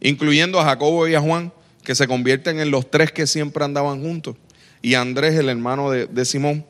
[0.00, 4.02] incluyendo a Jacobo y a Juan, que se convierten en los tres que siempre andaban
[4.02, 4.36] juntos,
[4.82, 6.66] y Andrés, el hermano de, de Simón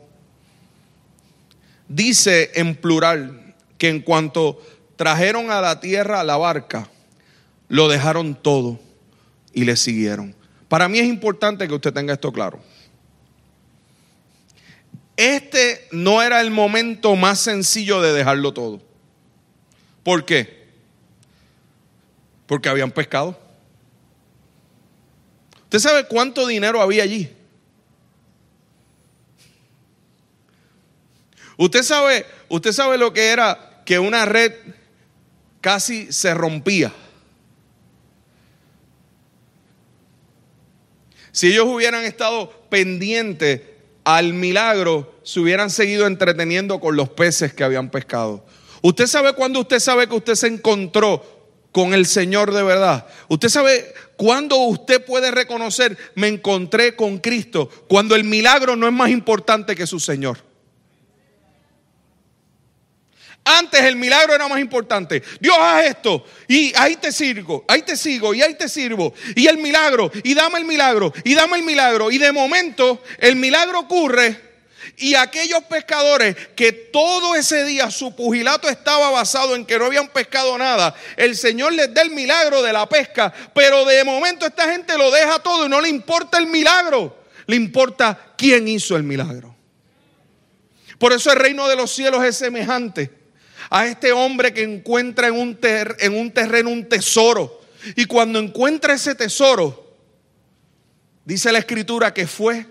[1.89, 4.63] dice en plural que en cuanto
[4.97, 6.89] trajeron a la tierra la barca,
[7.69, 8.79] lo dejaron todo
[9.53, 10.35] y le siguieron.
[10.69, 12.61] Para mí es importante que usted tenga esto claro.
[15.17, 18.81] Este no era el momento más sencillo de dejarlo todo.
[20.03, 20.69] ¿Por qué?
[22.47, 23.39] Porque habían pescado.
[25.65, 27.31] ¿Usted sabe cuánto dinero había allí?
[31.59, 34.53] Usted sabe, usted sabe lo que era que una red
[35.61, 36.93] casi se rompía.
[41.33, 43.61] Si ellos hubieran estado pendientes
[44.05, 48.47] al milagro, se hubieran seguido entreteniendo con los peces que habían pescado.
[48.81, 51.23] Usted sabe cuando usted sabe que usted se encontró
[51.73, 53.07] con el Señor de verdad.
[53.29, 58.93] Usted sabe cuándo usted puede reconocer, me encontré con Cristo, cuando el milagro no es
[58.93, 60.48] más importante que su Señor.
[63.49, 65.23] Antes el milagro era más importante.
[65.41, 69.15] Dios haz esto y ahí te sirvo, ahí te sigo y ahí te sirvo.
[69.35, 72.11] Y el milagro, y dame el milagro, y dame el milagro.
[72.11, 74.49] Y de momento el milagro ocurre
[74.99, 80.09] y aquellos pescadores que todo ese día su pugilato estaba basado en que no habían
[80.09, 84.71] pescado nada, el Señor les da el milagro de la pesca, pero de momento esta
[84.71, 89.05] gente lo deja todo y no le importa el milagro, le importa quién hizo el
[89.05, 89.57] milagro.
[90.99, 93.18] Por eso el reino de los cielos es semejante
[93.71, 97.61] a este hombre que encuentra en un, en un terreno un tesoro.
[97.97, 99.97] Y cuando encuentra ese tesoro,
[101.25, 102.67] dice la escritura que fue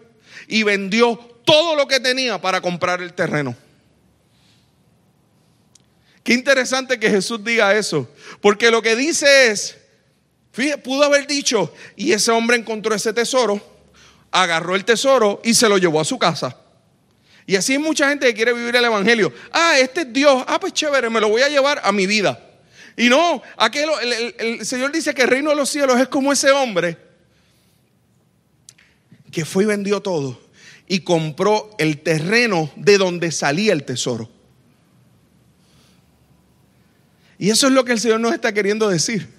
[0.47, 3.55] y vendió todo lo que tenía para comprar el terreno.
[6.23, 8.09] Qué interesante que Jesús diga eso,
[8.41, 9.77] porque lo que dice es,
[10.83, 13.61] pudo haber dicho, y ese hombre encontró ese tesoro,
[14.31, 16.57] agarró el tesoro y se lo llevó a su casa.
[17.49, 19.33] Y así hay mucha gente que quiere vivir el Evangelio.
[19.53, 20.43] Ah, este es Dios.
[20.47, 22.37] Ah, pues chévere, me lo voy a llevar a mi vida.
[22.97, 23.89] Y no, aquel,
[24.37, 26.97] el, Señor dice que el reino de los cielos es como ese hombre
[29.31, 30.41] que fue y vendió todo
[30.89, 34.29] y compró el terreno de donde salía el tesoro.
[37.39, 39.29] Y eso es lo que el Señor nos está queriendo decir.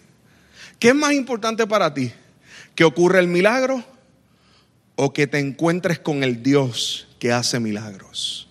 [0.79, 2.11] ¿Qué es más importante para ti?
[2.75, 3.85] ¿Que ocurra el milagro
[4.94, 8.49] o que te encuentres con el Dios que hace milagros.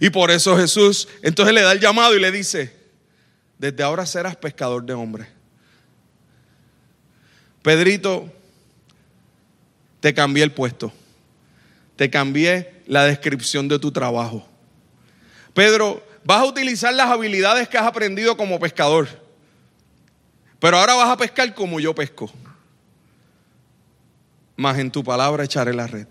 [0.00, 2.74] Y por eso Jesús entonces le da el llamado y le dice,
[3.58, 5.28] desde ahora serás pescador de hombres.
[7.62, 8.32] Pedrito,
[10.00, 10.92] te cambié el puesto,
[11.96, 14.46] te cambié la descripción de tu trabajo.
[15.54, 19.08] Pedro, vas a utilizar las habilidades que has aprendido como pescador,
[20.60, 22.30] pero ahora vas a pescar como yo pesco.
[24.56, 26.06] Más en tu palabra echaré la red.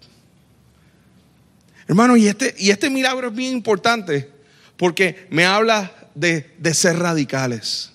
[1.88, 4.30] Hermano, y este, y este milagro es bien importante
[4.76, 7.92] porque me habla de, de ser radicales.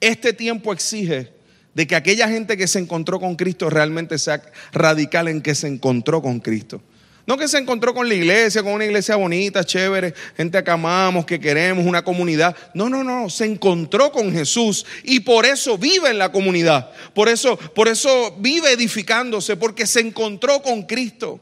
[0.00, 1.32] Este tiempo exige
[1.74, 5.68] de que aquella gente que se encontró con Cristo realmente sea radical en que se
[5.68, 6.82] encontró con Cristo.
[7.26, 11.24] No que se encontró con la iglesia, con una iglesia bonita, chévere, gente que amamos,
[11.24, 12.56] que queremos, una comunidad.
[12.74, 16.90] No, no, no, se encontró con Jesús y por eso vive en la comunidad.
[17.14, 21.40] Por eso, por eso vive edificándose, porque se encontró con Cristo.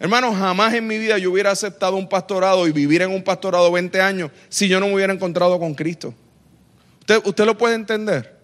[0.00, 3.70] Hermanos, jamás en mi vida yo hubiera aceptado un pastorado y vivir en un pastorado
[3.70, 6.14] 20 años si yo no me hubiera encontrado con Cristo.
[7.00, 8.40] ¿Usted, usted lo puede entender?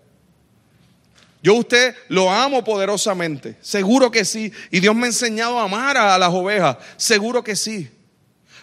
[1.43, 4.53] Yo usted lo amo poderosamente, seguro que sí.
[4.71, 7.91] Y Dios me ha enseñado a amar a las ovejas, seguro que sí.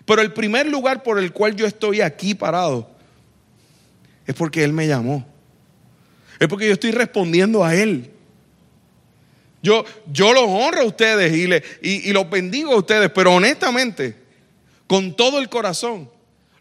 [0.06, 2.92] Pero el primer lugar por el cual yo estoy aquí parado
[4.28, 5.26] es porque Él me llamó.
[6.40, 8.13] Es porque yo estoy respondiendo a Él.
[9.64, 14.14] Yo, yo los honro a ustedes y, le, y, los bendigo a ustedes, pero honestamente,
[14.88, 16.12] con todo el corazón,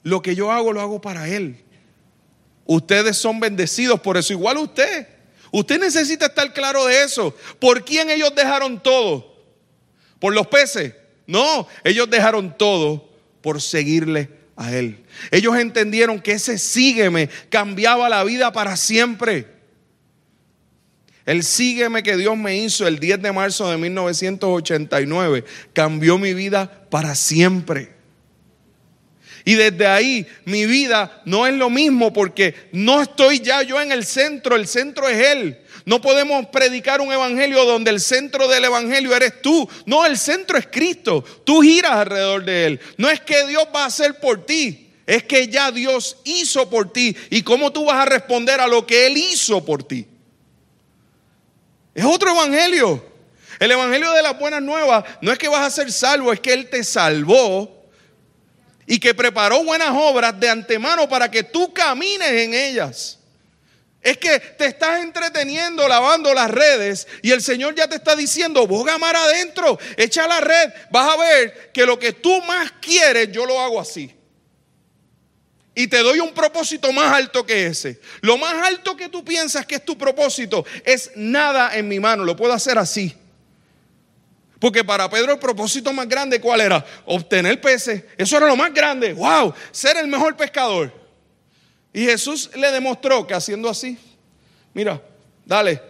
[0.04, 1.56] lo que yo hago lo hago para Él.
[2.64, 5.08] Ustedes son bendecidos por eso, igual usted.
[5.50, 7.36] Usted necesita estar claro de eso.
[7.58, 9.36] ¿Por quién ellos dejaron todo?
[10.20, 10.94] ¿Por los peces?
[11.26, 13.10] No, ellos dejaron todo
[13.40, 15.04] por seguirle a Él.
[15.32, 19.51] Ellos entendieron que ese sígueme cambiaba la vida para siempre.
[21.24, 26.86] El sígueme que Dios me hizo el 10 de marzo de 1989 cambió mi vida
[26.90, 27.92] para siempre.
[29.44, 33.92] Y desde ahí mi vida no es lo mismo porque no estoy ya yo en
[33.92, 35.58] el centro, el centro es Él.
[35.84, 39.68] No podemos predicar un evangelio donde el centro del evangelio eres tú.
[39.84, 41.24] No, el centro es Cristo.
[41.44, 42.80] Tú giras alrededor de Él.
[42.96, 46.92] No es que Dios va a hacer por ti, es que ya Dios hizo por
[46.92, 47.16] ti.
[47.30, 50.06] ¿Y cómo tú vas a responder a lo que Él hizo por ti?
[51.94, 53.04] Es otro evangelio.
[53.58, 56.52] El evangelio de las buenas nuevas no es que vas a ser salvo, es que
[56.52, 57.86] Él te salvó
[58.86, 63.18] y que preparó buenas obras de antemano para que tú camines en ellas.
[64.00, 68.66] Es que te estás entreteniendo lavando las redes y el Señor ya te está diciendo,
[68.66, 73.30] boga mar adentro, echa la red, vas a ver que lo que tú más quieres
[73.30, 74.12] yo lo hago así
[75.74, 78.00] y te doy un propósito más alto que ese.
[78.20, 82.24] Lo más alto que tú piensas que es tu propósito es nada en mi mano,
[82.24, 83.16] lo puedo hacer así.
[84.62, 86.86] Porque para Pedro el propósito más grande, ¿cuál era?
[87.06, 88.04] Obtener peces.
[88.16, 89.12] Eso era lo más grande.
[89.12, 89.52] ¡Wow!
[89.72, 90.92] Ser el mejor pescador.
[91.92, 93.98] Y Jesús le demostró que haciendo así,
[94.72, 95.02] mira,
[95.44, 95.82] dale,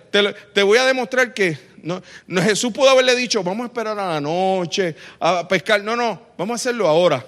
[0.54, 2.02] te, voy a demostrar que no,
[2.42, 5.82] Jesús pudo haberle dicho, vamos a esperar a la noche a pescar.
[5.82, 7.22] No, no, vamos a hacerlo ahora.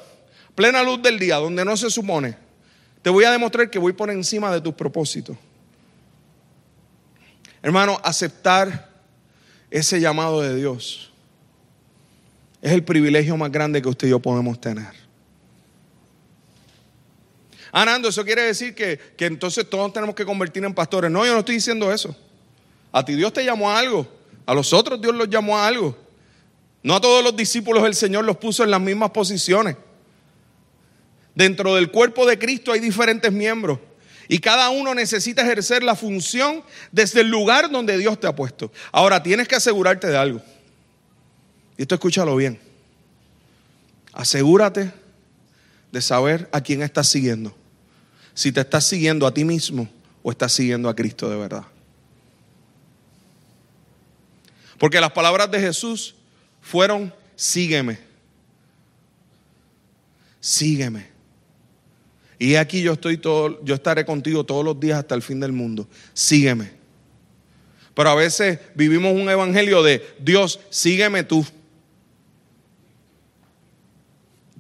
[0.55, 2.44] Plena luz del día, donde no se supone.
[3.05, 5.37] Te voy a demostrar que voy por encima de tus propósitos.
[7.61, 8.89] Hermano, aceptar
[9.71, 11.13] ese llamado de Dios
[12.63, 14.89] es el privilegio más grande que usted y yo podemos tener.
[17.73, 21.11] Ah, Nando, eso quiere decir que, que entonces todos tenemos que convertir en pastores.
[21.11, 22.17] No, yo no estoy diciendo eso.
[22.91, 24.09] A ti Dios te llamó a algo.
[24.47, 25.95] A los otros Dios los llamó a algo.
[26.83, 29.77] No a todos los discípulos el Señor los puso en las mismas posiciones.
[31.35, 33.79] Dentro del cuerpo de Cristo hay diferentes miembros.
[34.29, 38.73] Y cada uno necesita ejercer la función desde el lugar donde Dios te ha puesto.
[38.93, 40.43] Ahora tienes que asegurarte de algo.
[41.77, 42.59] Y esto escúchalo bien.
[44.13, 44.93] Asegúrate
[45.93, 47.55] de saber a quién estás siguiendo.
[48.33, 49.89] Si te estás siguiendo a ti mismo
[50.23, 51.65] o estás siguiendo a Cristo de verdad.
[54.79, 56.15] Porque las palabras de Jesús
[56.61, 57.99] fueron, sígueme.
[60.41, 61.14] Sígueme.
[62.45, 65.53] Y aquí yo estoy todo, yo estaré contigo todos los días hasta el fin del
[65.53, 65.89] mundo.
[66.13, 66.73] Sígueme.
[67.95, 71.47] Pero a veces vivimos un evangelio de Dios, sígueme tú.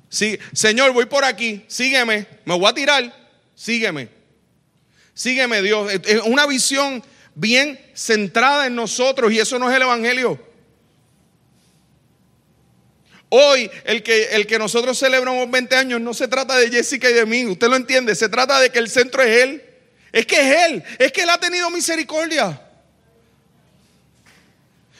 [0.09, 3.15] Sí, Señor, voy por aquí, sígueme, me voy a tirar,
[3.55, 4.09] sígueme.
[5.13, 5.93] Sígueme Dios.
[5.93, 7.03] Es una visión
[7.35, 10.41] bien centrada en nosotros y eso no es el Evangelio.
[13.37, 17.15] Hoy, el que, el que nosotros celebramos 20 años, no se trata de Jessica y
[17.15, 19.65] de mí, usted lo entiende, se trata de que el centro es Él.
[20.13, 22.63] Es que es Él, es que Él ha tenido misericordia.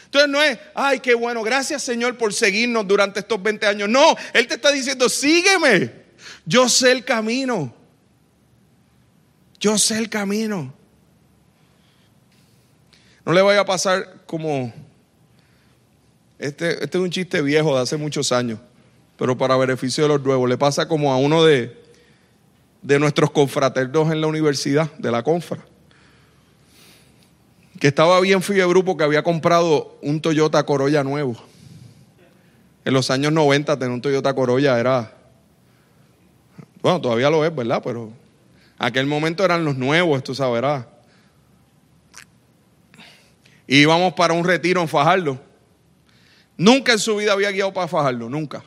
[0.07, 3.89] Entonces no es, ay, qué bueno, gracias Señor por seguirnos durante estos 20 años.
[3.89, 5.93] No, Él te está diciendo, sígueme.
[6.45, 7.73] Yo sé el camino.
[9.61, 10.75] Yo sé el camino.
[13.25, 14.75] No le vaya a pasar como,
[16.47, 18.59] este, este es un chiste viejo de hace muchos años,
[19.17, 21.77] pero para beneficio de los nuevos, le pasa como a uno de,
[22.83, 25.65] de nuestros confraternos en la universidad, de la confra
[27.85, 31.37] que estaba bien grupo que había comprado un Toyota Corolla nuevo.
[32.85, 35.13] En los años 90 tener un Toyota Corolla era,
[36.81, 37.83] bueno, todavía lo es, ¿verdad?
[37.85, 38.11] Pero
[38.79, 40.89] aquel momento eran los nuevos, esto sabrá.
[43.67, 45.39] Y íbamos para un retiro en Fajardo.
[46.57, 48.65] Nunca en su vida había guiado para Fajardo, nunca.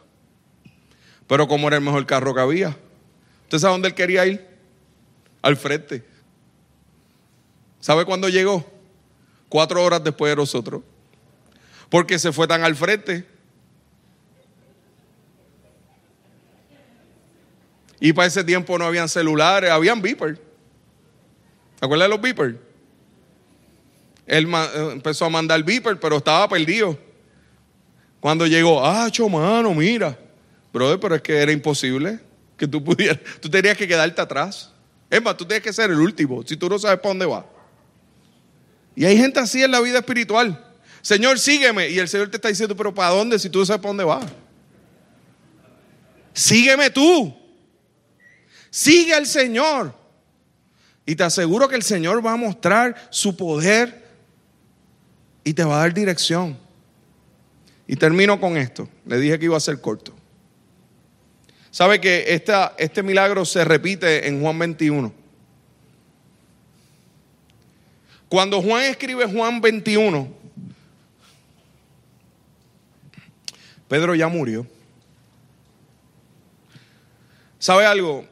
[1.28, 2.78] Pero como era el mejor carro que había.
[3.44, 4.46] ¿Usted sabe dónde él quería ir?
[5.42, 6.04] Al frente.
[7.80, 8.78] ¿Sabe cuándo llegó?
[9.50, 10.82] cuatro horas después de nosotros,
[11.90, 13.26] porque se fue tan al frente.
[18.00, 20.38] Y para ese tiempo no habían celulares, habían beepers.
[21.80, 22.56] ¿Te acuerdas de los beepers?
[24.28, 26.98] Él eh, empezó a mandar beeper, pero estaba perdido.
[28.20, 30.18] Cuando llegó, ah, mano, mira.
[30.74, 32.20] Brother, pero es que era imposible
[32.58, 33.20] que tú pudieras.
[33.42, 34.72] Tú tenías que quedarte atrás.
[35.10, 37.46] Es más, tú tienes que ser el último, si tú no sabes para dónde vas.
[38.94, 40.66] Y hay gente así en la vida espiritual.
[41.02, 41.88] Señor, sígueme.
[41.90, 44.04] Y el Señor te está diciendo, pero ¿para dónde si tú no sabes para dónde
[44.04, 44.26] vas?
[46.34, 47.34] Sígueme tú.
[48.70, 49.96] Sigue al Señor.
[51.06, 54.06] Y te aseguro que el Señor va a mostrar su poder
[55.44, 56.58] y te va a dar dirección.
[57.88, 58.90] Y termino con esto.
[59.06, 60.14] Le dije que iba a ser corto.
[61.72, 65.14] ¿Sabe que esta, este milagro se repite en Juan 21?
[68.30, 70.28] Cuando Juan escribe Juan 21,
[73.88, 74.68] Pedro ya murió.
[77.58, 78.26] ¿Sabe algo?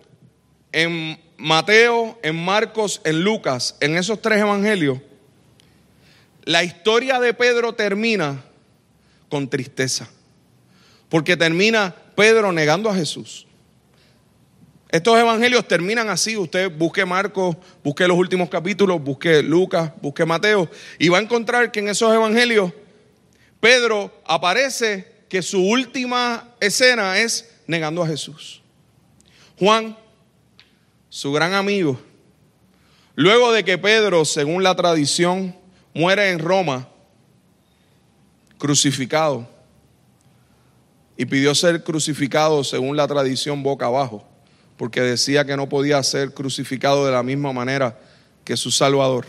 [0.71, 4.99] En Mateo, en Marcos, en Lucas, en esos tres evangelios,
[6.43, 8.43] la historia de Pedro termina
[9.29, 10.09] con tristeza.
[11.09, 13.45] Porque termina Pedro negando a Jesús.
[14.89, 16.37] Estos evangelios terminan así.
[16.37, 20.69] Usted busque Marcos, busque los últimos capítulos, busque Lucas, busque Mateo,
[20.99, 22.71] y va a encontrar que en esos evangelios
[23.59, 28.61] Pedro aparece que su última escena es negando a Jesús.
[29.59, 29.97] Juan,
[31.09, 31.99] su gran amigo,
[33.15, 35.55] luego de que Pedro, según la tradición,
[35.93, 36.89] muere en Roma,
[38.57, 39.47] crucificado,
[41.17, 44.27] y pidió ser crucificado según la tradición boca abajo
[44.77, 47.97] porque decía que no podía ser crucificado de la misma manera
[48.43, 49.25] que su Salvador.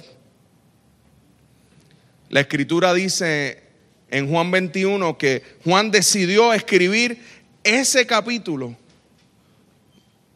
[2.28, 3.62] La escritura dice
[4.10, 7.20] en Juan 21 que Juan decidió escribir
[7.62, 8.76] ese capítulo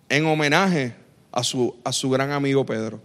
[0.09, 0.95] en homenaje
[1.33, 3.01] a su, a su gran amigo Pedro.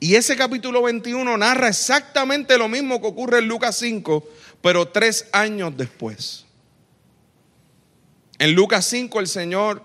[0.00, 4.28] Y ese capítulo 21 narra exactamente lo mismo que ocurre en Lucas 5,
[4.62, 6.46] pero tres años después.
[8.38, 9.82] En Lucas 5 el Señor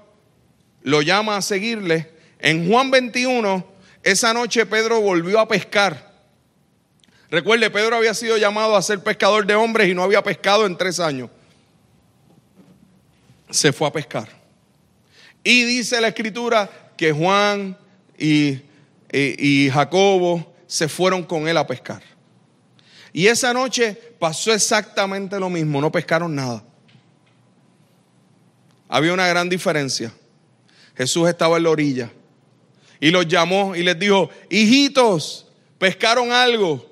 [0.82, 2.12] lo llama a seguirle.
[2.40, 3.66] En Juan 21,
[4.04, 6.14] esa noche Pedro volvió a pescar.
[7.30, 10.78] Recuerde, Pedro había sido llamado a ser pescador de hombres y no había pescado en
[10.78, 11.30] tres años.
[13.50, 14.30] Se fue a pescar.
[15.44, 17.78] Y dice la escritura que Juan
[18.18, 18.62] y,
[19.12, 22.02] y, Jacobo se fueron con él a pescar.
[23.18, 26.62] Y esa noche pasó exactamente lo mismo, no pescaron nada.
[28.90, 30.12] Había una gran diferencia.
[30.98, 32.12] Jesús estaba en la orilla
[33.00, 35.48] y los llamó y les dijo, hijitos,
[35.78, 36.86] pescaron algo.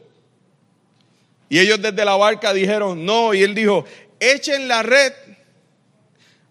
[1.50, 3.84] Y ellos desde la barca dijeron, no, y él dijo,
[4.18, 5.12] echen la red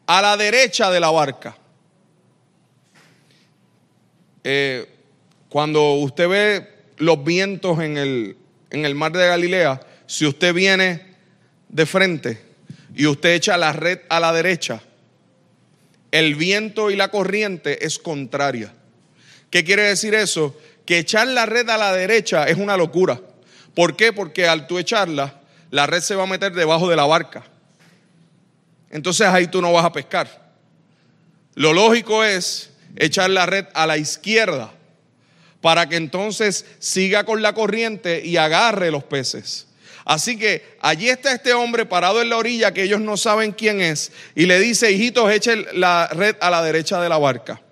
[0.05, 1.57] a la derecha de la barca.
[4.45, 4.87] Eh,
[5.49, 6.69] cuando usted ve
[6.99, 8.37] los vientos en el,
[8.73, 11.15] en el mar de Galilea, si usted viene
[11.69, 12.43] de frente
[12.95, 14.81] y usted echa la red a la derecha,
[16.11, 18.73] el viento y la corriente es contraria.
[19.51, 20.59] ¿Qué quiere decir eso?
[20.87, 23.21] Que echar la red a la derecha es una locura.
[23.75, 24.13] ¿Por qué?
[24.13, 27.45] Porque al tú echarla, la red se va a meter debajo de la barca.
[28.91, 30.51] Entonces ahí tú no vas a pescar.
[31.55, 34.73] Lo lógico es echar la red a la izquierda
[35.63, 39.69] para que entonces siga con la corriente y agarre los peces.
[40.05, 43.81] Así que allí está este hombre parado en la orilla que ellos no saben quién
[43.81, 47.63] es y le dice, hijitos, echen la red a la derecha de la barca.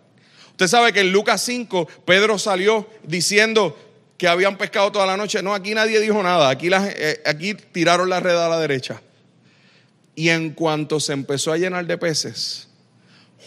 [0.52, 3.76] Usted sabe que en Lucas 5 Pedro salió diciendo
[4.16, 5.42] que habían pescado toda la noche.
[5.42, 9.02] No, aquí nadie dijo nada, aquí, eh, aquí tiraron la red a la derecha.
[10.14, 12.68] Y en cuanto se empezó a llenar de peces,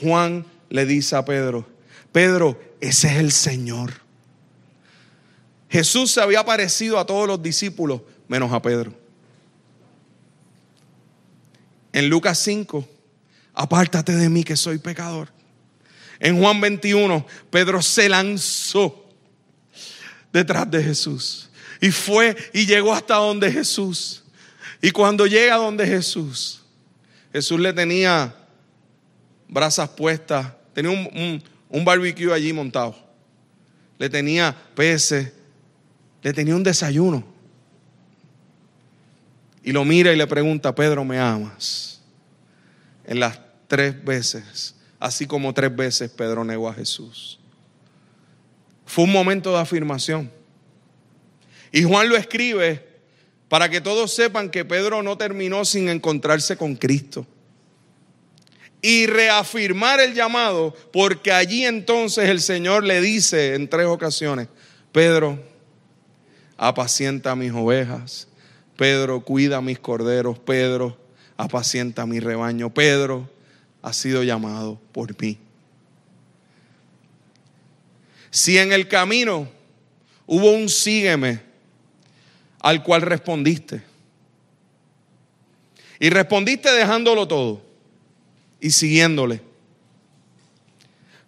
[0.02, 1.68] Juan le dice a Pedro,
[2.12, 4.03] Pedro, ese es el Señor.
[5.74, 8.93] Jesús se había parecido a todos los discípulos, menos a Pedro.
[11.91, 12.88] En Lucas 5,
[13.55, 15.30] apártate de mí que soy pecador.
[16.19, 19.09] En Juan 21, Pedro se lanzó
[20.32, 21.49] detrás de Jesús
[21.82, 24.24] y fue y llegó hasta donde Jesús.
[24.80, 26.61] Y cuando llega donde Jesús,
[27.32, 28.36] Jesús le tenía
[29.47, 32.95] brasas puestas, tenía un, un barbecue allí montado,
[33.97, 35.32] le tenía peces,
[36.24, 37.24] le tenía un desayuno.
[39.61, 42.01] Y lo mira y le pregunta, Pedro, ¿me amas?
[43.05, 47.39] En las tres veces, así como tres veces Pedro negó a Jesús.
[48.86, 50.32] Fue un momento de afirmación.
[51.71, 52.88] Y Juan lo escribe
[53.49, 57.26] para que todos sepan que Pedro no terminó sin encontrarse con Cristo.
[58.82, 64.49] Y reafirmar el llamado, porque allí entonces el Señor le dice en tres ocasiones,
[64.91, 65.39] Pedro,
[66.58, 68.28] apacienta mis ovejas.
[68.78, 70.39] Pedro, cuida mis corderos.
[70.39, 70.97] Pedro,
[71.38, 72.74] apacienta mi rebaño.
[72.74, 73.30] Pedro
[73.82, 75.38] ha sido llamado por mí.
[78.32, 79.47] Si en el camino
[80.26, 81.41] hubo un sígueme
[82.60, 83.84] al cual respondiste,
[85.99, 87.62] y respondiste dejándolo todo
[88.60, 89.41] y siguiéndole,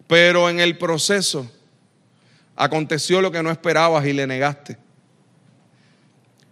[0.08, 1.50] pero en el proceso
[2.56, 4.78] aconteció lo que no esperabas y le negaste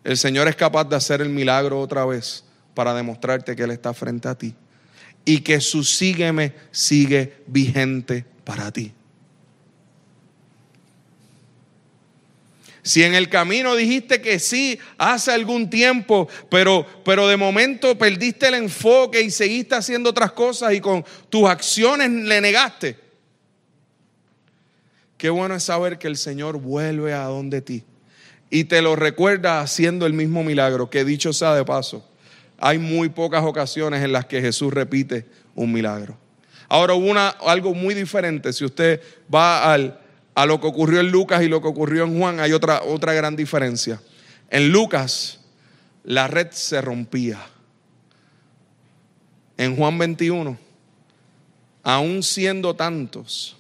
[0.04, 2.44] el Señor es capaz de hacer el milagro otra vez
[2.74, 4.54] para demostrarte que Él está frente a ti
[5.26, 8.92] y que su sígueme sigue vigente para ti.
[12.86, 18.50] Si en el camino dijiste que sí hace algún tiempo, pero, pero de momento perdiste
[18.50, 23.00] el enfoque y seguiste haciendo otras cosas y con tus acciones le negaste.
[25.16, 27.86] Qué bueno es saber que el Señor vuelve a donde ti
[28.54, 32.08] y te lo recuerda haciendo el mismo milagro, que dicho sea de paso,
[32.60, 35.26] hay muy pocas ocasiones en las que Jesús repite
[35.56, 36.16] un milagro.
[36.70, 39.02] Ahora hubo una, algo muy diferente, si usted
[39.34, 40.00] va al,
[40.36, 43.14] a lo que ocurrió en Lucas y lo que ocurrió en Juan, hay otra, otra
[43.14, 44.00] gran diferencia.
[44.52, 45.40] En Lucas
[46.04, 47.40] la red se rompía.
[49.58, 50.60] En Juan 21,
[51.82, 53.58] aún siendo tantos,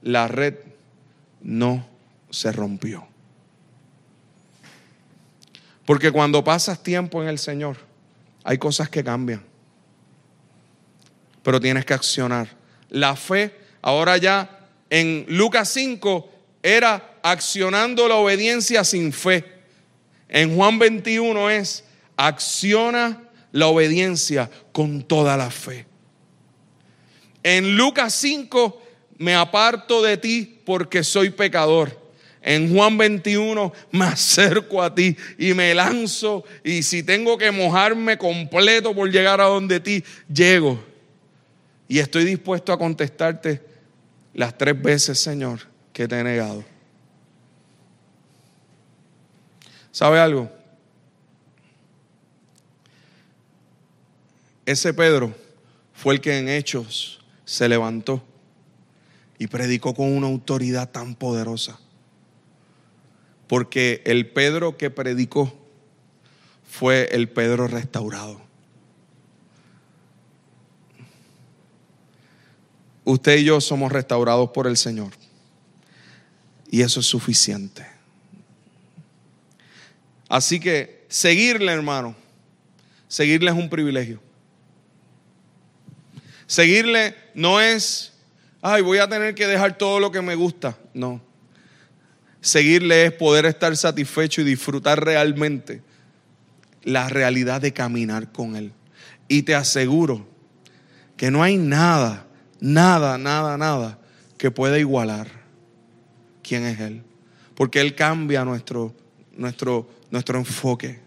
[0.00, 0.54] la red
[1.40, 1.84] no
[2.30, 3.11] se rompió.
[5.84, 7.76] Porque cuando pasas tiempo en el Señor,
[8.44, 9.42] hay cosas que cambian.
[11.42, 12.48] Pero tienes que accionar.
[12.88, 16.30] La fe, ahora ya en Lucas 5,
[16.62, 19.44] era accionando la obediencia sin fe.
[20.28, 21.84] En Juan 21 es
[22.16, 25.86] acciona la obediencia con toda la fe.
[27.42, 28.82] En Lucas 5,
[29.18, 32.01] me aparto de ti porque soy pecador.
[32.42, 38.18] En Juan 21 me acerco a ti y me lanzo y si tengo que mojarme
[38.18, 40.82] completo por llegar a donde ti, llego.
[41.86, 43.62] Y estoy dispuesto a contestarte
[44.34, 45.60] las tres veces, Señor,
[45.92, 46.64] que te he negado.
[49.92, 50.50] ¿Sabe algo?
[54.66, 55.34] Ese Pedro
[55.92, 58.22] fue el que en Hechos se levantó
[59.38, 61.78] y predicó con una autoridad tan poderosa.
[63.52, 65.52] Porque el Pedro que predicó
[66.66, 68.40] fue el Pedro restaurado.
[73.04, 75.10] Usted y yo somos restaurados por el Señor.
[76.70, 77.86] Y eso es suficiente.
[80.30, 82.16] Así que seguirle, hermano,
[83.06, 84.22] seguirle es un privilegio.
[86.46, 88.14] Seguirle no es,
[88.62, 90.78] ay, voy a tener que dejar todo lo que me gusta.
[90.94, 91.31] No.
[92.42, 95.80] Seguirle es poder estar satisfecho y disfrutar realmente
[96.82, 98.72] la realidad de caminar con Él.
[99.28, 100.26] Y te aseguro
[101.16, 102.26] que no hay nada
[102.62, 103.98] nada, nada, nada
[104.38, 105.26] que pueda igualar
[106.42, 107.02] quién es Él.
[107.54, 108.94] Porque Él cambia nuestro,
[109.36, 111.00] nuestro, nuestro enfoque.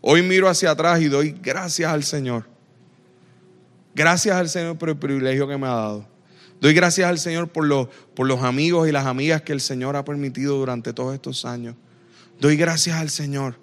[0.00, 2.44] Hoy miro hacia atrás y doy gracias al Señor.
[3.94, 6.08] Gracias al Señor por el privilegio que me ha dado.
[6.60, 9.96] Doy gracias al Señor por los, por los amigos y las amigas que el Señor
[9.96, 11.76] ha permitido durante todos estos años.
[12.40, 13.56] Doy gracias al Señor.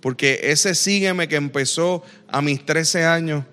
[0.00, 3.44] Porque ese sígueme que empezó a mis 13 años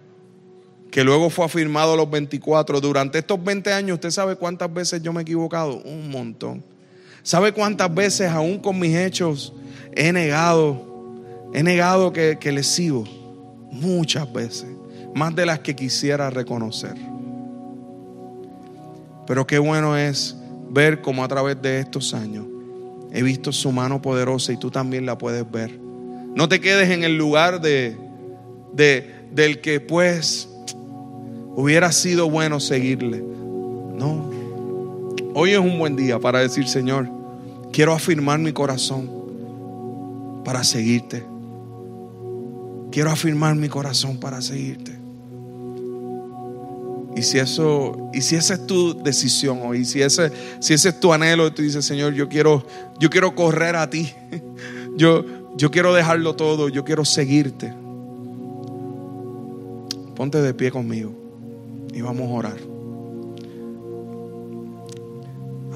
[0.91, 2.82] que luego fue afirmado a los 24.
[2.82, 5.78] Durante estos 20 años, ¿usted sabe cuántas veces yo me he equivocado?
[5.78, 6.64] Un montón.
[7.24, 9.53] ¿Sabe cuántas veces, aún con mis hechos,
[9.93, 10.86] he negado,
[11.53, 13.05] he negado que, que le sigo?
[13.72, 14.68] Muchas veces,
[15.16, 17.11] más de las que quisiera reconocer.
[19.28, 20.36] Pero qué bueno es
[20.69, 22.45] ver cómo a través de estos años
[23.11, 25.78] he visto su mano poderosa y tú también la puedes ver.
[26.36, 27.97] No te quedes en el lugar de,
[28.74, 30.49] de del que pues
[31.55, 33.19] hubiera sido bueno seguirle.
[33.19, 34.30] No.
[35.34, 37.09] Hoy es un buen día para decir, Señor,
[37.72, 39.09] quiero afirmar mi corazón
[40.43, 41.24] para seguirte.
[42.91, 45.00] Quiero afirmar mi corazón para seguirte.
[47.16, 50.99] Y si eso, y si esa es tu decisión hoy, si ese, si ese es
[50.99, 52.66] tu anhelo, tú dices, Señor, yo quiero,
[52.99, 54.14] yo quiero correr a ti.
[54.97, 55.24] Yo,
[55.55, 57.74] yo quiero dejarlo todo, yo quiero seguirte.
[60.16, 61.14] Ponte de pie conmigo
[61.93, 62.57] y vamos a orar.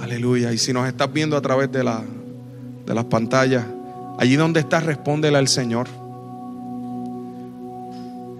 [0.01, 0.51] Aleluya.
[0.51, 2.03] Y si nos estás viendo a través de, la,
[2.85, 3.65] de las pantallas,
[4.19, 5.87] allí donde estás, respóndele al Señor.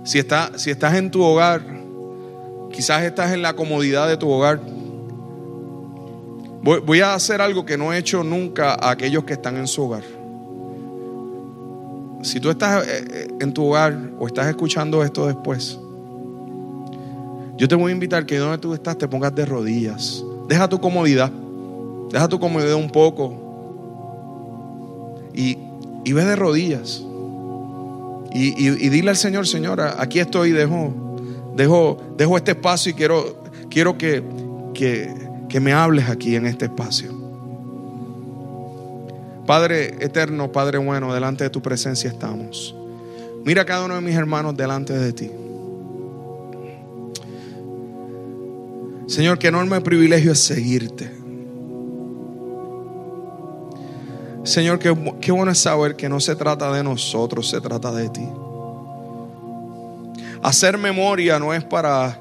[0.04, 1.64] Si, está, si estás en tu hogar,
[2.76, 4.60] quizás estás en la comodidad de tu hogar.
[6.62, 9.84] Voy, a hacer algo que no he hecho nunca a aquellos que están en su
[9.84, 10.04] hogar.
[12.24, 15.80] Si tú estás eh, eh, en tu hogar o estás escuchando esto después,
[17.56, 20.24] yo te voy a invitar que donde tú estás te pongas de rodillas.
[20.50, 21.32] Deja tu comodidad.
[22.12, 23.36] Deja tu comodidad un poco.
[25.34, 25.60] Y,
[26.04, 27.04] y ve de rodillas.
[28.38, 30.94] Y, dile al Señor, Señora, aquí estoy, dejo,
[31.56, 34.24] dejo, dejo este espacio y quiero, quiero que,
[34.74, 37.14] que, me hables aquí en este espacio.
[39.46, 42.76] Padre eterno, Padre bueno, delante de tu presencia estamos.
[43.46, 45.32] Mira a cada uno de mis hermanos delante de ti.
[49.08, 51.12] Señor, qué enorme privilegio es seguirte.
[54.44, 58.10] Señor, qué, qué, bueno es saber que no se trata de nosotros, se trata de
[58.10, 58.28] ti.
[60.46, 62.20] Hacer memoria no es para,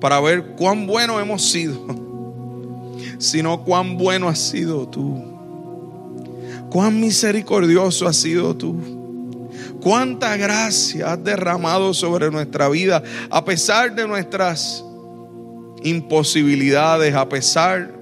[0.00, 1.78] para ver cuán bueno hemos sido,
[3.18, 5.22] sino cuán bueno has sido tú.
[6.70, 8.76] Cuán misericordioso has sido tú.
[9.82, 14.82] Cuánta gracia has derramado sobre nuestra vida a pesar de nuestras
[15.82, 17.92] imposibilidades, a pesar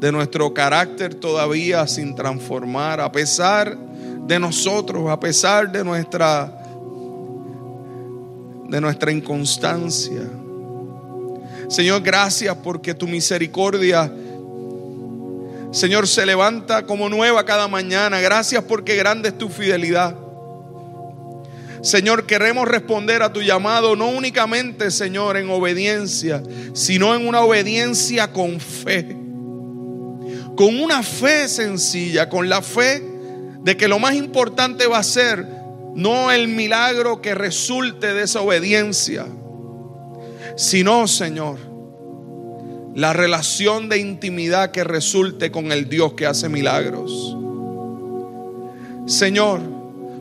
[0.00, 3.74] de nuestro carácter todavía sin transformar, a pesar
[4.26, 6.61] de nosotros, a pesar de nuestra
[8.72, 10.22] de nuestra inconstancia.
[11.68, 14.12] Señor, gracias porque tu misericordia
[15.72, 18.20] Señor se levanta como nueva cada mañana.
[18.20, 20.14] Gracias porque grande es tu fidelidad.
[21.80, 26.42] Señor, queremos responder a tu llamado no únicamente, Señor, en obediencia,
[26.74, 29.16] sino en una obediencia con fe.
[30.56, 33.02] Con una fe sencilla, con la fe
[33.62, 35.61] de que lo más importante va a ser
[35.94, 39.26] no el milagro que resulte de esa obediencia,
[40.56, 41.58] sino, Señor,
[42.94, 47.36] la relación de intimidad que resulte con el Dios que hace milagros.
[49.06, 49.60] Señor,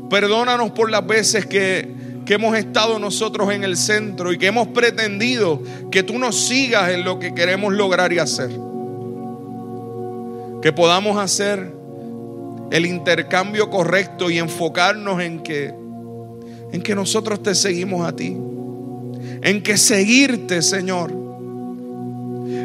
[0.10, 1.94] perdónanos por las veces que,
[2.26, 5.62] que, hemos estado nosotros en el centro y que hemos pretendido
[5.92, 8.50] que tú nos sigas en lo que queremos lograr y hacer.
[10.62, 11.81] Que podamos hacer
[12.72, 15.74] el intercambio correcto y enfocarnos en que,
[16.72, 18.38] en que nosotros te seguimos a ti.
[19.44, 21.12] En que seguirte, Señor,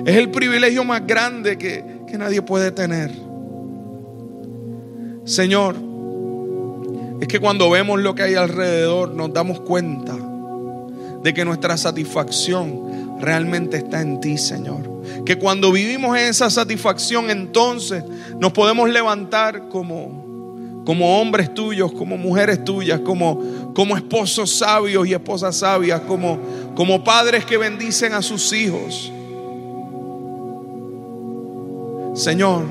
[0.07, 3.11] es el privilegio más grande que, que nadie puede tener.
[5.25, 5.75] Señor,
[7.21, 10.15] es que cuando vemos lo que hay alrededor nos damos cuenta
[11.23, 14.96] de que nuestra satisfacción realmente está en ti, Señor.
[15.27, 18.05] Que cuando vivimos esa satisfacción, entonces
[18.39, 25.13] nos podemos levantar como, como hombres tuyos, como mujeres tuyas, como, como esposos sabios y
[25.13, 26.39] esposas sabias, como,
[26.77, 29.13] como padres que bendicen a sus hijos.
[32.15, 32.63] Señor,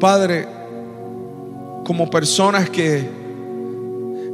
[0.00, 0.48] Padre,
[1.84, 3.08] como personas que,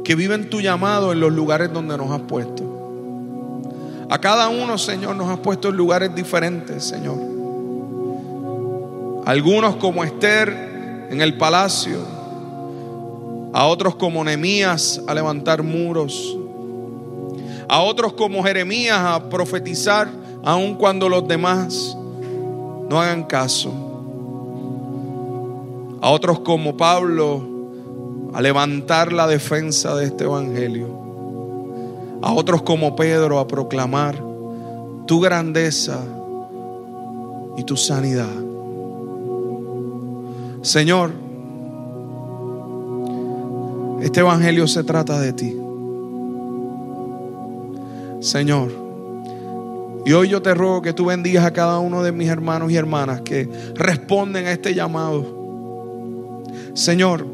[0.03, 2.68] que viven tu llamado en los lugares donde nos has puesto.
[4.09, 7.17] A cada uno, Señor, nos has puesto en lugares diferentes, Señor.
[9.25, 11.99] Algunos como Esther en el palacio,
[13.53, 16.37] a otros como Nehemías a levantar muros,
[17.67, 20.07] a otros como Jeremías a profetizar
[20.43, 21.95] aun cuando los demás
[22.89, 23.89] no hagan caso
[26.01, 27.41] a otros como Pablo
[28.33, 30.87] a levantar la defensa de este Evangelio,
[32.21, 34.21] a otros como Pedro a proclamar
[35.05, 35.99] tu grandeza
[37.57, 38.29] y tu sanidad.
[40.61, 41.11] Señor,
[44.01, 45.57] este Evangelio se trata de ti.
[48.19, 48.71] Señor,
[50.05, 52.75] y hoy yo te ruego que tú bendigas a cada uno de mis hermanos y
[52.75, 55.39] hermanas que responden a este llamado
[56.73, 57.25] Señor,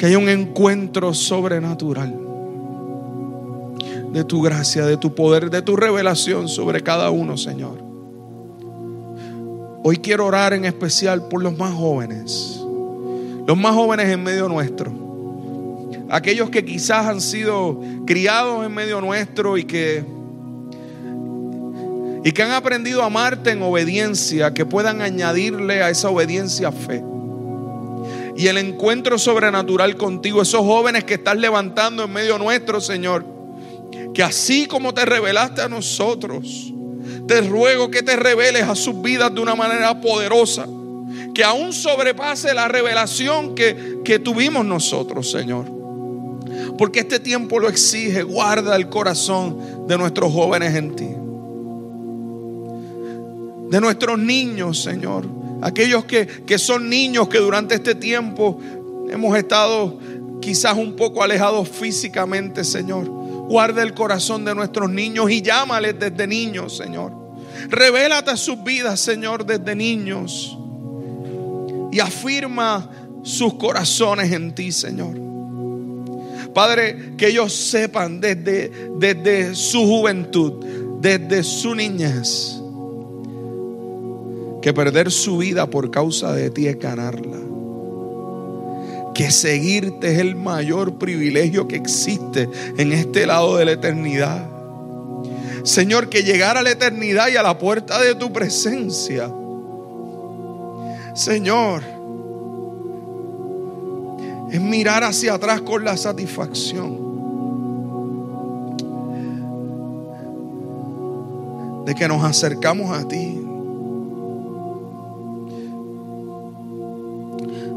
[0.00, 2.18] que haya un encuentro sobrenatural
[4.14, 7.84] de tu gracia, de tu poder, de tu revelación sobre cada uno, Señor.
[9.84, 12.58] Hoy quiero orar en especial por los más jóvenes,
[13.46, 14.90] los más jóvenes en medio nuestro,
[16.08, 20.02] aquellos que quizás han sido criados en medio nuestro y que
[22.24, 27.04] y que han aprendido a amarte en obediencia, que puedan añadirle a esa obediencia fe.
[28.36, 33.24] Y el encuentro sobrenatural contigo, esos jóvenes que estás levantando en medio nuestro, Señor,
[34.14, 36.72] que así como te revelaste a nosotros,
[37.26, 40.66] te ruego que te reveles a sus vidas de una manera poderosa,
[41.34, 45.66] que aún sobrepase la revelación que, que tuvimos nosotros, Señor.
[46.78, 51.08] Porque este tiempo lo exige, guarda el corazón de nuestros jóvenes en ti
[53.70, 55.24] de nuestros niños, Señor.
[55.62, 58.58] Aquellos que, que son niños que durante este tiempo
[59.10, 59.98] hemos estado
[60.40, 63.06] quizás un poco alejados físicamente, Señor.
[63.06, 67.12] Guarda el corazón de nuestros niños y llámales desde niños, Señor.
[67.68, 70.56] Revélate sus vidas, Señor, desde niños.
[71.92, 72.88] Y afirma
[73.22, 75.16] sus corazones en ti, Señor.
[76.54, 80.64] Padre, que ellos sepan desde, desde su juventud,
[81.00, 82.59] desde su niñez,
[84.60, 87.38] que perder su vida por causa de ti es ganarla.
[89.14, 94.48] Que seguirte es el mayor privilegio que existe en este lado de la eternidad.
[95.62, 99.30] Señor, que llegar a la eternidad y a la puerta de tu presencia.
[101.14, 101.82] Señor,
[104.50, 107.10] es mirar hacia atrás con la satisfacción
[111.84, 113.49] de que nos acercamos a ti.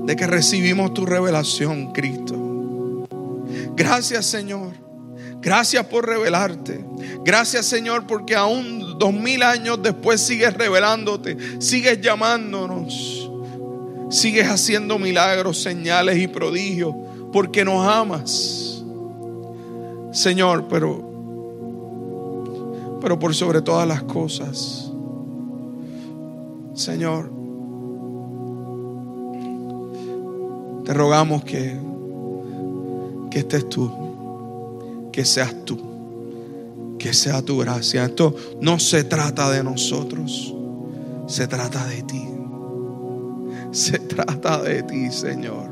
[0.05, 3.07] De que recibimos tu revelación, Cristo.
[3.75, 4.83] Gracias, Señor.
[5.41, 6.85] Gracias por revelarte.
[7.25, 13.29] Gracias, Señor, porque aún dos mil años después sigues revelándote, sigues llamándonos,
[14.09, 16.95] sigues haciendo milagros, señales y prodigios,
[17.33, 18.83] porque nos amas.
[20.13, 21.09] Señor, pero,
[23.01, 24.89] pero por sobre todas las cosas,
[26.73, 27.32] Señor,
[30.85, 31.77] Te rogamos que,
[33.31, 33.91] que estés tú,
[35.11, 35.79] que seas tú,
[36.99, 38.05] que sea tu gracia.
[38.05, 40.53] Esto no se trata de nosotros,
[41.27, 42.21] Se trata de ti.
[43.71, 45.71] Se trata de ti, Señor.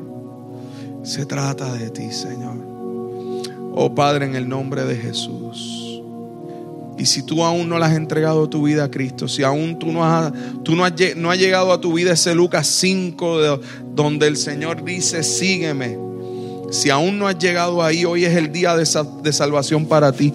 [1.04, 2.58] Se trata de ti, Señor.
[3.74, 5.81] Oh Padre, en el nombre de Jesús.
[7.02, 9.92] Y si tú aún no le has entregado tu vida a Cristo, si aún tú
[9.92, 10.32] no has,
[10.64, 10.94] tú no has,
[11.40, 13.60] llegado a tu vida ese Lucas 5
[13.96, 15.98] donde el Señor dice, sígueme.
[16.70, 18.88] Si aún no has llegado ahí, hoy es el día de,
[19.24, 20.32] de salvación para ti.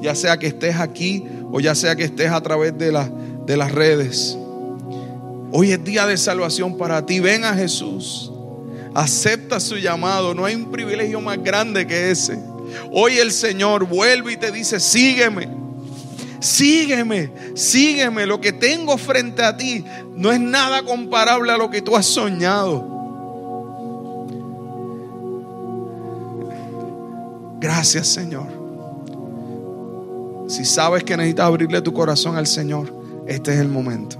[0.00, 3.10] Ya sea que estés aquí o ya sea que estés a través de, la,
[3.44, 4.38] de las redes.
[5.50, 7.18] Hoy es día de salvación para ti.
[7.18, 8.30] Ven a Jesús.
[8.94, 10.36] Acepta su llamado.
[10.36, 12.38] No hay un privilegio más grande que ese.
[12.92, 15.65] Hoy el Señor vuelve y te dice, sígueme.
[16.46, 18.24] Sígueme, sígueme.
[18.24, 19.84] Lo que tengo frente a ti
[20.14, 22.86] no es nada comparable a lo que tú has soñado.
[27.58, 28.46] Gracias Señor.
[30.46, 32.94] Si sabes que necesitas abrirle tu corazón al Señor,
[33.26, 34.16] este es el momento.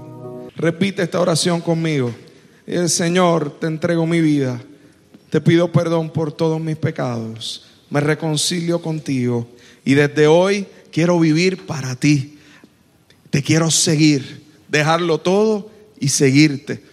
[0.57, 2.11] Repite esta oración conmigo.
[2.65, 4.59] El Señor, te entrego mi vida.
[5.29, 7.67] Te pido perdón por todos mis pecados.
[7.89, 9.47] Me reconcilio contigo.
[9.85, 10.67] Y desde hoy
[10.97, 12.39] quiero vivir para ti.
[13.29, 14.43] Te quiero seguir.
[14.67, 15.69] Dejarlo todo
[15.99, 16.83] y seguirte.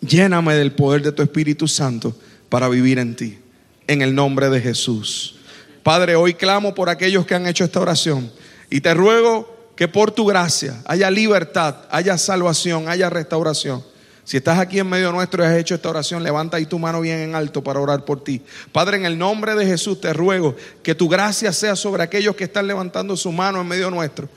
[0.00, 3.38] Lléname del poder de tu Espíritu Santo para vivir en ti.
[3.86, 5.36] En el nombre de Jesús.
[5.84, 8.32] Padre, hoy clamo por aquellos que han hecho esta oración
[8.68, 13.84] y te ruego que por tu gracia haya libertad, haya salvación, haya restauración.
[14.24, 17.02] Si estás aquí en medio nuestro y has hecho esta oración, levanta ahí tu mano
[17.02, 18.40] bien en alto para orar por ti.
[18.72, 22.44] Padre, en el nombre de Jesús te ruego que tu gracia sea sobre aquellos que
[22.44, 24.28] están levantando su mano en medio nuestro.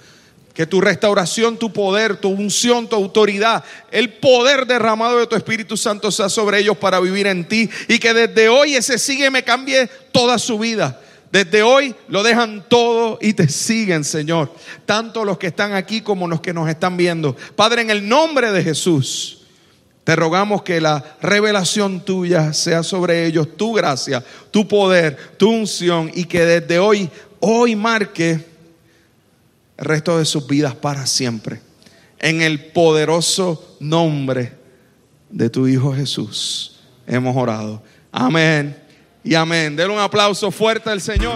[0.54, 5.78] Que tu restauración, tu poder, tu unción, tu autoridad, el poder derramado de tu Espíritu
[5.78, 7.70] Santo sea sobre ellos para vivir en ti.
[7.88, 11.00] Y que desde hoy ese sigue me cambie toda su vida.
[11.32, 14.52] Desde hoy lo dejan todo y te siguen, Señor.
[14.86, 17.38] Tanto los que están aquí como los que nos están viendo.
[17.56, 19.37] Padre, en el nombre de Jesús,
[20.08, 26.10] te rogamos que la revelación tuya sea sobre ellos, tu gracia, tu poder, tu unción
[26.14, 27.10] y que desde hoy,
[27.42, 28.32] hoy marque
[29.76, 31.60] el resto de sus vidas para siempre.
[32.20, 34.54] En el poderoso nombre
[35.30, 37.84] de tu Hijo Jesús hemos orado.
[38.10, 38.82] Amén
[39.26, 39.76] y amén.
[39.76, 41.36] Denle un aplauso fuerte al Señor.